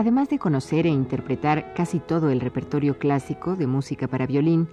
Además 0.05 0.29
de 0.29 0.39
conocer 0.39 0.85
e 0.85 0.91
interpretar 0.91 1.73
casi 1.73 1.99
todo 1.99 2.29
el 2.29 2.43
repertorio 2.43 2.99
clásico 2.99 3.57
de 3.57 3.67
música 3.67 4.07
para 4.07 4.27
violín, 4.27 4.69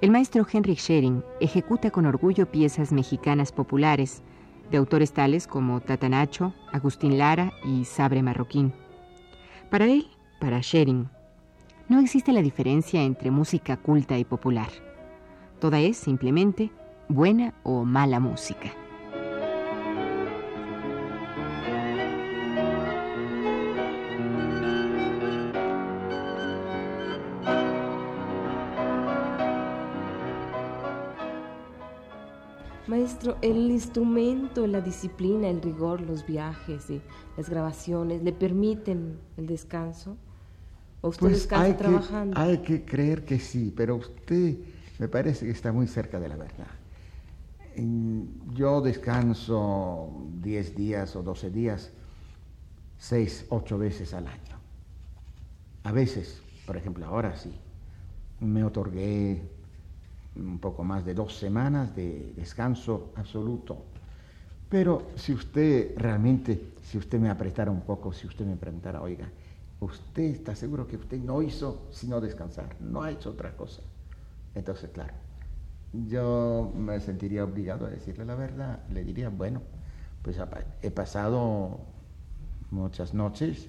el 0.00 0.12
maestro 0.12 0.46
Henrik 0.48 0.78
Schering 0.78 1.24
ejecuta 1.40 1.90
con 1.90 2.06
orgullo 2.06 2.46
piezas 2.46 2.92
mexicanas 2.92 3.50
populares 3.50 4.22
de 4.70 4.76
autores 4.76 5.10
tales 5.10 5.48
como 5.48 5.80
Tatanacho, 5.80 6.54
Agustín 6.70 7.18
Lara 7.18 7.52
y 7.64 7.86
Sabre 7.86 8.22
Marroquín. 8.22 8.72
Para 9.68 9.86
él, 9.86 10.06
para 10.38 10.62
Schering, 10.62 11.08
no 11.88 11.98
existe 11.98 12.32
la 12.32 12.40
diferencia 12.40 13.02
entre 13.02 13.32
música 13.32 13.78
culta 13.78 14.16
y 14.16 14.24
popular. 14.24 14.68
Toda 15.58 15.80
es 15.80 15.96
simplemente 15.96 16.70
buena 17.08 17.52
o 17.64 17.84
mala 17.84 18.20
música. 18.20 18.70
El 33.42 33.70
instrumento, 33.70 34.66
la 34.66 34.80
disciplina, 34.80 35.48
el 35.48 35.62
rigor, 35.62 36.00
los 36.00 36.26
viajes 36.26 36.90
y 36.90 37.00
las 37.36 37.48
grabaciones, 37.48 38.22
¿le 38.22 38.32
permiten 38.32 39.18
el 39.36 39.46
descanso? 39.46 40.16
¿O 41.00 41.08
usted 41.08 41.20
Pues 41.20 41.32
descansa 41.34 41.64
hay 41.64 41.74
trabajando? 41.74 42.34
Que, 42.34 42.40
hay 42.40 42.58
que 42.58 42.84
creer 42.84 43.24
que 43.24 43.38
sí, 43.38 43.72
pero 43.76 43.96
usted 43.96 44.56
me 44.98 45.08
parece 45.08 45.46
que 45.46 45.52
está 45.52 45.72
muy 45.72 45.86
cerca 45.86 46.18
de 46.18 46.28
la 46.28 46.36
verdad. 46.36 46.66
Yo 48.54 48.80
descanso 48.80 50.10
10 50.42 50.74
días 50.74 51.14
o 51.14 51.22
12 51.22 51.50
días, 51.50 51.92
6, 52.98 53.46
8 53.50 53.78
veces 53.78 54.14
al 54.14 54.26
año. 54.26 54.58
A 55.84 55.92
veces, 55.92 56.42
por 56.66 56.76
ejemplo, 56.76 57.06
ahora 57.06 57.36
sí, 57.36 57.52
me 58.40 58.64
otorgué 58.64 59.42
un 60.38 60.58
poco 60.58 60.84
más 60.84 61.04
de 61.04 61.14
dos 61.14 61.36
semanas 61.36 61.94
de 61.94 62.32
descanso 62.36 63.12
absoluto. 63.16 63.84
Pero 64.68 65.08
si 65.16 65.32
usted 65.32 65.96
realmente, 65.96 66.74
si 66.82 66.98
usted 66.98 67.18
me 67.18 67.30
apretara 67.30 67.70
un 67.70 67.80
poco, 67.82 68.12
si 68.12 68.26
usted 68.26 68.44
me 68.44 68.56
preguntara, 68.56 69.00
oiga, 69.00 69.28
¿usted 69.80 70.24
está 70.24 70.54
seguro 70.54 70.86
que 70.86 70.96
usted 70.96 71.18
no 71.18 71.40
hizo 71.42 71.88
sino 71.90 72.20
descansar? 72.20 72.76
No 72.80 73.02
ha 73.02 73.10
hecho 73.10 73.30
otra 73.30 73.56
cosa. 73.56 73.82
Entonces, 74.54 74.90
claro, 74.90 75.14
yo 75.92 76.70
me 76.76 77.00
sentiría 77.00 77.44
obligado 77.44 77.86
a 77.86 77.90
decirle 77.90 78.24
la 78.24 78.34
verdad. 78.34 78.80
Le 78.92 79.04
diría, 79.04 79.30
bueno, 79.30 79.62
pues 80.22 80.38
he 80.82 80.90
pasado 80.90 81.80
muchas 82.70 83.14
noches, 83.14 83.68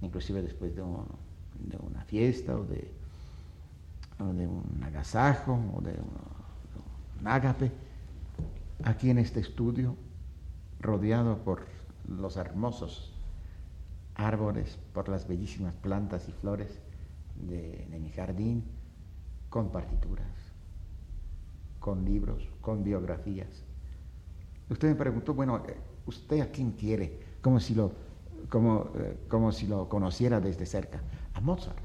inclusive 0.00 0.42
después 0.42 0.74
de, 0.74 0.82
de 0.82 1.76
una 1.78 2.02
fiesta 2.04 2.56
o 2.56 2.64
de, 2.64 2.90
de 4.26 4.46
un 4.46 4.82
agasajo 4.84 5.58
o 5.74 5.80
de 5.80 5.92
un, 5.92 7.20
un 7.20 7.26
ágape, 7.26 7.72
aquí 8.84 9.10
en 9.10 9.18
este 9.18 9.40
estudio, 9.40 9.96
rodeado 10.80 11.38
por 11.38 11.66
los 12.08 12.36
hermosos 12.36 13.12
árboles, 14.14 14.78
por 14.92 15.08
las 15.08 15.26
bellísimas 15.26 15.74
plantas 15.76 16.28
y 16.28 16.32
flores 16.32 16.78
de, 17.36 17.86
de 17.90 17.98
mi 17.98 18.10
jardín, 18.10 18.64
con 19.48 19.70
partituras, 19.70 20.26
con 21.78 22.04
libros, 22.04 22.48
con 22.60 22.84
biografías. 22.84 23.64
Usted 24.68 24.88
me 24.88 24.94
preguntó, 24.94 25.34
bueno, 25.34 25.62
eh, 25.66 25.76
¿usted 26.06 26.40
a 26.40 26.50
quién 26.50 26.72
quiere? 26.72 27.18
Como 27.42 27.58
si 27.58 27.74
lo, 27.74 27.92
como, 28.48 28.90
eh, 28.94 29.18
como 29.28 29.50
si 29.50 29.66
lo 29.66 29.88
conociera 29.88 30.40
desde 30.40 30.66
cerca. 30.66 31.00
A 31.34 31.40
Mozart. 31.40 31.78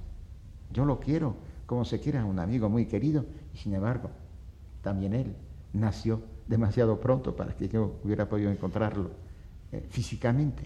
Yo 0.71 0.85
lo 0.85 0.99
quiero 0.99 1.35
como 1.65 1.85
se 1.85 1.99
quiere 1.99 2.19
a 2.19 2.25
un 2.25 2.39
amigo 2.39 2.69
muy 2.69 2.85
querido 2.85 3.25
y 3.53 3.57
sin 3.57 3.73
embargo, 3.73 4.09
también 4.81 5.13
él 5.13 5.35
nació 5.73 6.21
demasiado 6.47 6.99
pronto 6.99 7.35
para 7.35 7.55
que 7.55 7.67
yo 7.67 7.99
hubiera 8.03 8.29
podido 8.29 8.51
encontrarlo 8.51 9.11
eh, 9.71 9.85
físicamente. 9.89 10.63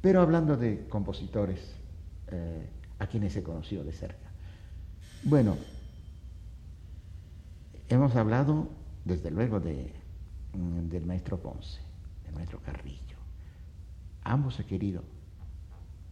Pero 0.00 0.20
hablando 0.20 0.56
de 0.56 0.86
compositores 0.88 1.74
eh, 2.28 2.68
a 2.98 3.06
quienes 3.06 3.34
he 3.36 3.42
conocido 3.42 3.84
de 3.84 3.92
cerca. 3.92 4.28
Bueno, 5.24 5.56
hemos 7.88 8.14
hablado 8.14 8.68
desde 9.04 9.30
luego 9.30 9.60
de, 9.60 9.92
mm, 10.52 10.88
del 10.88 11.06
maestro 11.06 11.38
Ponce, 11.38 11.80
del 12.24 12.34
maestro 12.34 12.60
Carrillo. 12.60 13.16
Ambos 14.24 14.60
he 14.60 14.66
querido 14.66 15.02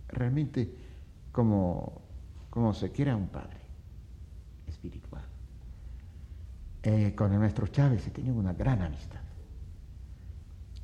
realmente 0.08 0.72
como, 1.32 2.00
como 2.48 2.72
se 2.72 2.90
quiere 2.90 3.10
a 3.10 3.16
un 3.16 3.28
padre 3.28 3.65
Eh, 6.82 7.14
con 7.14 7.32
el 7.32 7.38
maestro 7.40 7.66
Chávez 7.66 8.06
he 8.06 8.10
tenido 8.10 8.36
una 8.36 8.52
gran 8.52 8.80
amistad, 8.80 9.20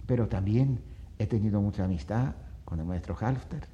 pero 0.07 0.27
también 0.27 0.81
he 1.19 1.27
tenido 1.27 1.61
mucha 1.61 1.85
amistad 1.85 2.35
con 2.65 2.81
el 2.81 2.87
maestro 2.87 3.17
Halfter. 3.19 3.69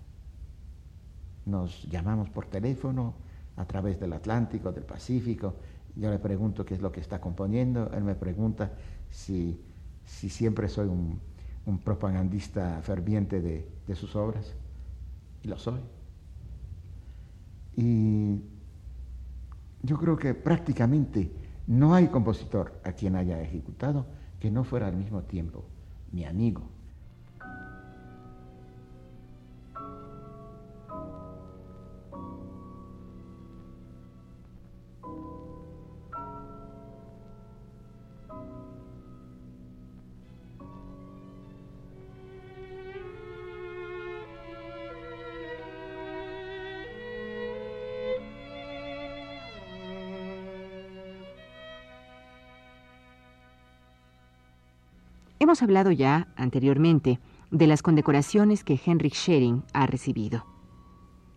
Nos 1.46 1.84
llamamos 1.84 2.28
por 2.28 2.46
teléfono 2.46 3.14
a 3.56 3.64
través 3.64 3.98
del 3.98 4.12
Atlántico, 4.12 4.72
del 4.72 4.84
Pacífico. 4.84 5.54
Yo 5.96 6.10
le 6.10 6.18
pregunto 6.18 6.66
qué 6.66 6.74
es 6.74 6.82
lo 6.82 6.92
que 6.92 7.00
está 7.00 7.20
componiendo, 7.20 7.90
él 7.94 8.04
me 8.04 8.14
pregunta 8.14 8.72
si, 9.10 9.58
si 10.04 10.28
siempre 10.28 10.68
soy 10.68 10.88
un, 10.88 11.18
un 11.64 11.78
propagandista 11.78 12.80
ferviente 12.82 13.40
de, 13.40 13.66
de 13.86 13.94
sus 13.94 14.14
obras, 14.14 14.54
y 15.42 15.48
lo 15.48 15.58
soy. 15.58 15.80
Y 17.76 18.42
yo 19.82 19.96
creo 19.98 20.16
que 20.16 20.34
prácticamente 20.34 21.30
no 21.66 21.94
hay 21.94 22.08
compositor 22.08 22.80
a 22.84 22.92
quien 22.92 23.16
haya 23.16 23.40
ejecutado 23.40 24.06
que 24.40 24.50
no 24.50 24.64
fuera 24.64 24.86
al 24.86 24.96
mismo 24.96 25.22
tiempo 25.22 25.64
mi 26.12 26.24
amigo. 26.24 26.62
Hemos 55.40 55.62
hablado 55.62 55.92
ya 55.92 56.28
anteriormente 56.36 57.20
de 57.52 57.66
las 57.68 57.82
condecoraciones 57.82 58.64
que 58.64 58.80
Henrik 58.84 59.14
Schering 59.14 59.62
ha 59.72 59.86
recibido. 59.86 60.44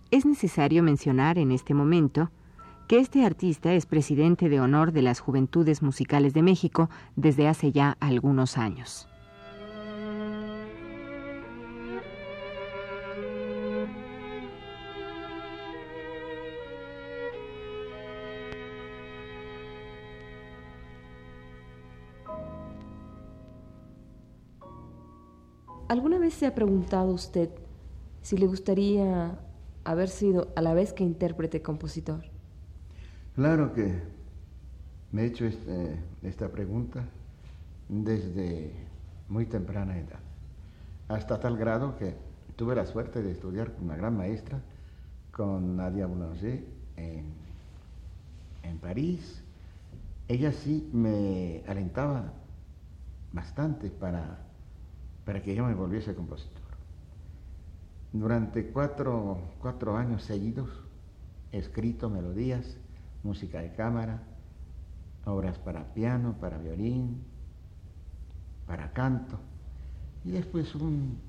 Es 0.09 0.25
necesario 0.25 0.81
mencionar 0.81 1.37
en 1.37 1.51
este 1.51 1.75
momento 1.75 2.31
que 2.87 2.99
este 2.99 3.23
artista 3.25 3.73
es 3.73 3.85
presidente 3.85 4.49
de 4.49 4.59
honor 4.59 4.91
de 4.91 5.03
las 5.03 5.19
Juventudes 5.19 5.83
Musicales 5.83 6.33
de 6.33 6.41
México 6.41 6.89
desde 7.15 7.47
hace 7.47 7.71
ya 7.71 7.95
algunos 7.99 8.57
años. 8.57 9.07
Vez 26.31 26.39
se 26.39 26.47
ha 26.47 26.55
preguntado 26.55 27.11
usted 27.13 27.49
si 28.21 28.37
le 28.37 28.47
gustaría 28.47 29.37
haber 29.83 30.07
sido 30.09 30.53
a 30.55 30.61
la 30.61 30.73
vez 30.73 30.93
que 30.93 31.03
intérprete 31.03 31.61
compositor? 31.61 32.23
Claro 33.35 33.73
que 33.73 34.01
me 35.11 35.23
he 35.23 35.25
hecho 35.25 35.45
este- 35.45 35.97
esta 36.23 36.49
pregunta 36.49 37.03
desde 37.89 38.71
muy 39.29 39.45
temprana 39.45 39.97
edad, 39.99 40.19
hasta 41.09 41.39
tal 41.39 41.57
grado 41.57 41.97
que 41.97 42.15
tuve 42.55 42.75
la 42.75 42.85
suerte 42.85 43.21
de 43.21 43.31
estudiar 43.31 43.73
con 43.73 43.85
una 43.85 43.97
gran 43.97 44.17
maestra, 44.17 44.61
con 45.31 45.77
Nadia 45.77 46.07
Boulanger, 46.07 46.63
en, 46.97 47.25
en 48.63 48.77
París. 48.79 49.43
Ella 50.27 50.51
sí 50.51 50.89
me 50.93 51.63
alentaba 51.67 52.33
bastante 53.33 53.89
para, 53.89 54.39
para 55.25 55.41
que 55.41 55.55
yo 55.55 55.65
me 55.65 55.73
volviese 55.73 56.15
compositor. 56.15 56.61
Durante 58.11 58.67
cuatro, 58.71 59.39
cuatro 59.59 59.95
años 59.95 60.23
seguidos 60.23 60.69
he 61.51 61.57
escrito 61.57 62.09
melodías, 62.09 62.77
música 63.23 63.61
de 63.61 63.73
cámara, 63.73 64.23
obras 65.25 65.57
para 65.57 65.93
piano, 65.93 66.35
para 66.39 66.57
violín, 66.57 67.23
para 68.65 68.91
canto. 68.93 69.39
Y 70.23 70.31
después 70.31 70.75
un, 70.75 71.19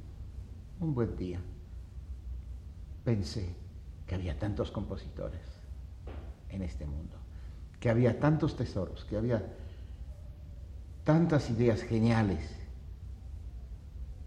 un 0.81 0.95
buen 0.95 1.17
día 1.17 1.41
pensé 3.05 3.55
que 4.07 4.15
había 4.15 4.39
tantos 4.39 4.71
compositores 4.71 5.41
en 6.49 6.63
este 6.63 6.87
mundo, 6.87 7.17
que 7.81 7.91
había 7.91 8.19
tantos 8.19 8.57
tesoros, 8.57 9.05
que 9.05 9.17
había 9.17 9.45
tantas 11.05 11.51
ideas 11.51 11.83
geniales 11.83 12.62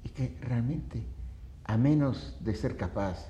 y 0.05 0.09
que 0.09 0.37
realmente, 0.39 1.03
a 1.65 1.77
menos 1.77 2.37
de 2.39 2.55
ser 2.55 2.77
capaz 2.77 3.27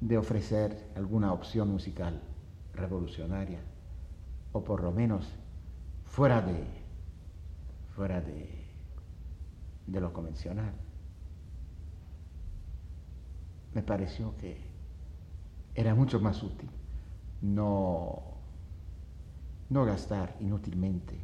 de 0.00 0.18
ofrecer 0.18 0.92
alguna 0.94 1.32
opción 1.32 1.70
musical 1.70 2.20
revolucionaria, 2.74 3.60
o 4.52 4.62
por 4.62 4.82
lo 4.82 4.92
menos 4.92 5.26
fuera 6.04 6.42
de, 6.42 6.64
fuera 7.96 8.20
de, 8.20 8.64
de 9.86 10.00
lo 10.00 10.12
convencional, 10.12 10.72
me 13.74 13.82
pareció 13.82 14.36
que 14.36 14.58
era 15.74 15.94
mucho 15.94 16.20
más 16.20 16.42
útil 16.42 16.68
no, 17.40 18.22
no 19.70 19.84
gastar 19.84 20.36
inútilmente 20.40 21.18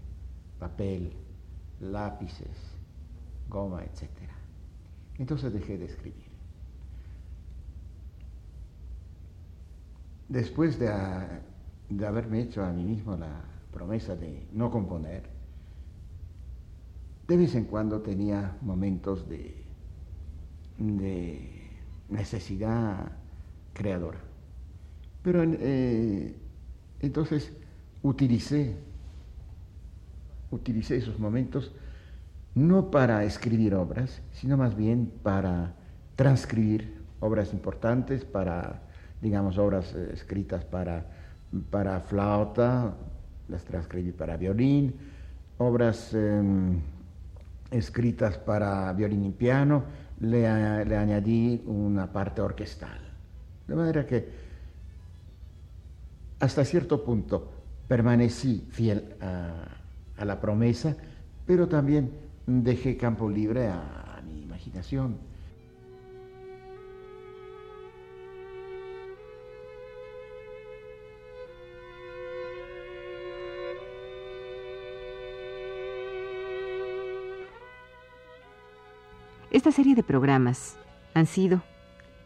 papel, 0.59 1.13
lápices, 1.81 2.74
goma, 3.49 3.83
etc. 3.85 4.09
Entonces 5.19 5.53
dejé 5.53 5.79
de 5.79 5.87
escribir. 5.87 6.25
Después 10.29 10.79
de, 10.79 10.91
de 11.91 12.07
haberme 12.07 12.41
hecho 12.41 12.65
a 12.65 12.73
mí 12.73 12.85
mismo 12.85 13.17
la 13.17 13.43
promesa 13.73 14.17
de 14.17 14.47
no 14.53 14.71
componer, 14.71 15.23
de 17.29 17.37
vez 17.37 17.55
en 17.55 17.65
cuando 17.65 18.01
tenía 18.01 18.57
momentos 18.61 19.29
de, 19.29 19.65
de 20.79 21.71
necesidad 22.09 23.13
creadora. 23.73 24.19
Pero 25.23 25.43
eh, 25.43 26.35
entonces 27.01 27.53
utilicé, 28.03 28.77
utilicé 30.51 30.97
esos 30.97 31.19
momentos 31.19 31.73
no 32.55 32.91
para 32.91 33.25
escribir 33.25 33.75
obras, 33.75 34.23
sino 34.33 34.57
más 34.57 34.77
bien 34.77 35.13
para 35.23 35.75
transcribir 36.17 37.03
obras 37.21 37.53
importantes, 37.53 38.25
para, 38.25 38.83
digamos, 39.21 39.59
obras 39.59 39.95
eh, 39.95 40.11
escritas 40.13 40.65
para, 40.65 41.07
para 41.71 42.01
flauta, 42.01 42.95
las 43.49 43.65
transcribí 43.65 44.13
para 44.13 44.37
violín, 44.37 44.95
obras 45.59 46.15
em, 46.15 46.81
escritas 47.71 48.39
para 48.39 48.93
violín 48.93 49.25
y 49.25 49.31
piano, 49.31 49.85
le, 50.21 50.85
le 50.85 50.97
añadí 50.97 51.63
una 51.67 52.13
parte 52.13 52.41
orquestal. 52.41 52.99
De 53.67 53.75
manera 53.75 54.07
que 54.07 54.29
hasta 56.41 56.65
cierto 56.65 57.03
punto 57.05 57.53
permanecí 57.89 58.67
fiel 58.71 59.15
a, 59.21 60.25
la 60.25 60.41
promesa, 60.41 60.97
pero 61.47 61.69
también 61.69 62.11
dejé 62.47 62.97
campo 62.97 63.31
libre 63.31 63.69
a, 63.69 64.23
mi 64.25 64.41
imaginación. 64.41 65.19
Esta 79.51 79.71
serie 79.71 79.95
de 79.95 80.03
programas 80.03 80.77
han 81.15 81.27
sido, 81.27 81.63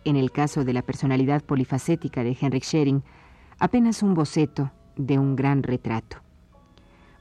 en 0.04 0.16
el 0.16 0.31
caso 0.33 0.64
de 0.64 0.72
la 0.72 0.83
personalidad 0.83 1.42
polifacética 1.42 2.24
de 2.24 2.37
Henrik 2.40 2.64
Schering, 2.64 3.02
apenas 3.59 4.02
un 4.02 4.14
boceto 4.14 4.72
de 4.96 5.18
un 5.18 5.37
gran 5.37 5.62
retrato. 5.62 6.18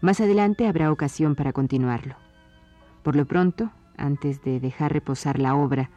Más 0.02 0.22
adelante 0.22 0.68
habrá 0.68 0.92
ocasión 0.92 1.36
para 1.36 1.52
continuarlo. 1.52 2.27
Por 3.08 3.16
lo 3.16 3.24
pronto, 3.24 3.72
antes 3.96 4.42
de 4.42 4.60
dejar 4.60 4.92
reposar 4.92 5.40
la 5.40 5.56
obra, 5.56 5.90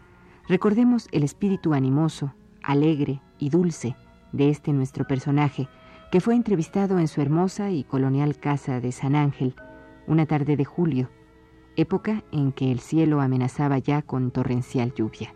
recordemos 0.46 1.08
el 1.10 1.24
espíritu 1.24 1.74
animoso, 1.74 2.34
alegre 2.62 3.20
y 3.36 3.50
dulce 3.50 3.96
de 4.30 4.48
este 4.48 4.72
nuestro 4.72 5.04
personaje, 5.08 5.68
que 6.12 6.20
fue 6.20 6.36
entrevistado 6.36 7.00
en 7.00 7.08
su 7.08 7.20
hermosa 7.20 7.72
y 7.72 7.82
colonial 7.82 8.38
casa 8.38 8.78
de 8.78 8.92
San 8.92 9.16
Ángel, 9.16 9.56
una 10.06 10.26
tarde 10.26 10.56
de 10.56 10.64
julio, 10.64 11.10
época 11.74 12.22
en 12.30 12.52
que 12.52 12.70
el 12.70 12.78
cielo 12.78 13.20
amenazaba 13.20 13.78
ya 13.78 14.02
con 14.02 14.30
torrencial 14.30 14.94
lluvia. 14.94 15.34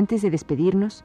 Antes 0.00 0.22
de 0.22 0.30
despedirnos, 0.30 1.04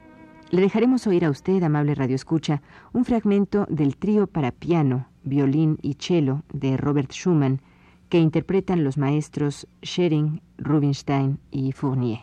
le 0.51 0.62
dejaremos 0.62 1.05
oír 1.05 1.25
a 1.25 1.29
usted, 1.29 1.62
amable 1.62 1.95
Radio 1.95 2.15
Escucha, 2.15 2.62
un 2.93 3.03
fragmento 3.03 3.65
del 3.69 3.97
trío 3.97 4.25
para 4.25 4.53
piano, 4.53 5.10
violín 5.25 5.77
y 5.81 5.95
cello 5.95 6.43
de 6.53 6.77
Robert 6.77 7.12
Schumann 7.12 7.60
que 8.08 8.19
interpretan 8.19 8.86
los 8.86 8.97
maestros 8.97 9.67
Schering, 9.84 10.41
Rubinstein 10.58 11.39
y 11.51 11.73
Fournier. 11.73 12.19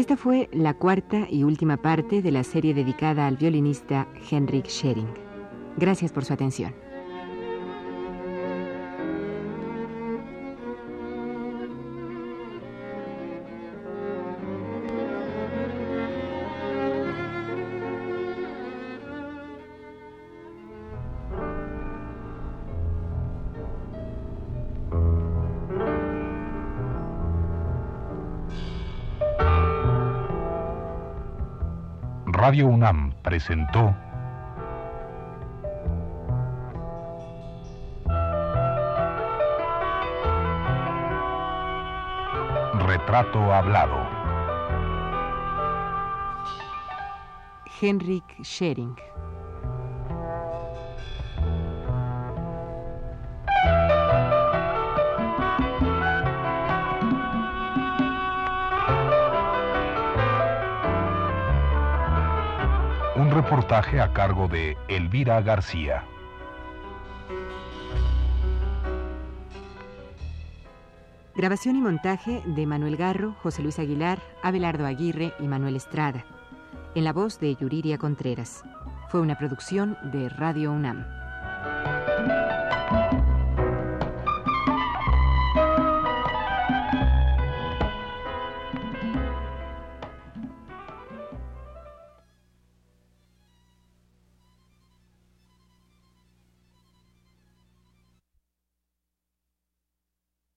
Esta 0.00 0.16
fue 0.16 0.48
la 0.50 0.72
cuarta 0.72 1.26
y 1.28 1.42
última 1.42 1.76
parte 1.76 2.22
de 2.22 2.30
la 2.30 2.42
serie 2.42 2.72
dedicada 2.72 3.26
al 3.26 3.36
violinista 3.36 4.08
Henrik 4.30 4.66
Schering. 4.66 5.12
Gracias 5.76 6.10
por 6.10 6.24
su 6.24 6.32
atención. 6.32 6.74
UNAM 32.62 33.12
presentó 33.22 33.94
Retrato 42.86 43.52
Hablado. 43.52 43.96
Henrik 47.80 48.24
Schering. 48.42 48.96
Reportaje 63.50 64.00
a 64.00 64.12
cargo 64.12 64.46
de 64.46 64.76
Elvira 64.86 65.40
García. 65.40 66.04
Grabación 71.34 71.74
y 71.74 71.80
montaje 71.80 72.42
de 72.46 72.66
Manuel 72.66 72.96
Garro, 72.96 73.34
José 73.42 73.62
Luis 73.62 73.80
Aguilar, 73.80 74.20
Abelardo 74.44 74.86
Aguirre 74.86 75.32
y 75.40 75.48
Manuel 75.48 75.74
Estrada. 75.74 76.24
En 76.94 77.02
la 77.02 77.12
voz 77.12 77.40
de 77.40 77.56
Yuriria 77.56 77.98
Contreras. 77.98 78.62
Fue 79.08 79.20
una 79.20 79.36
producción 79.36 79.98
de 80.12 80.28
Radio 80.28 80.70
UNAM. 80.70 81.19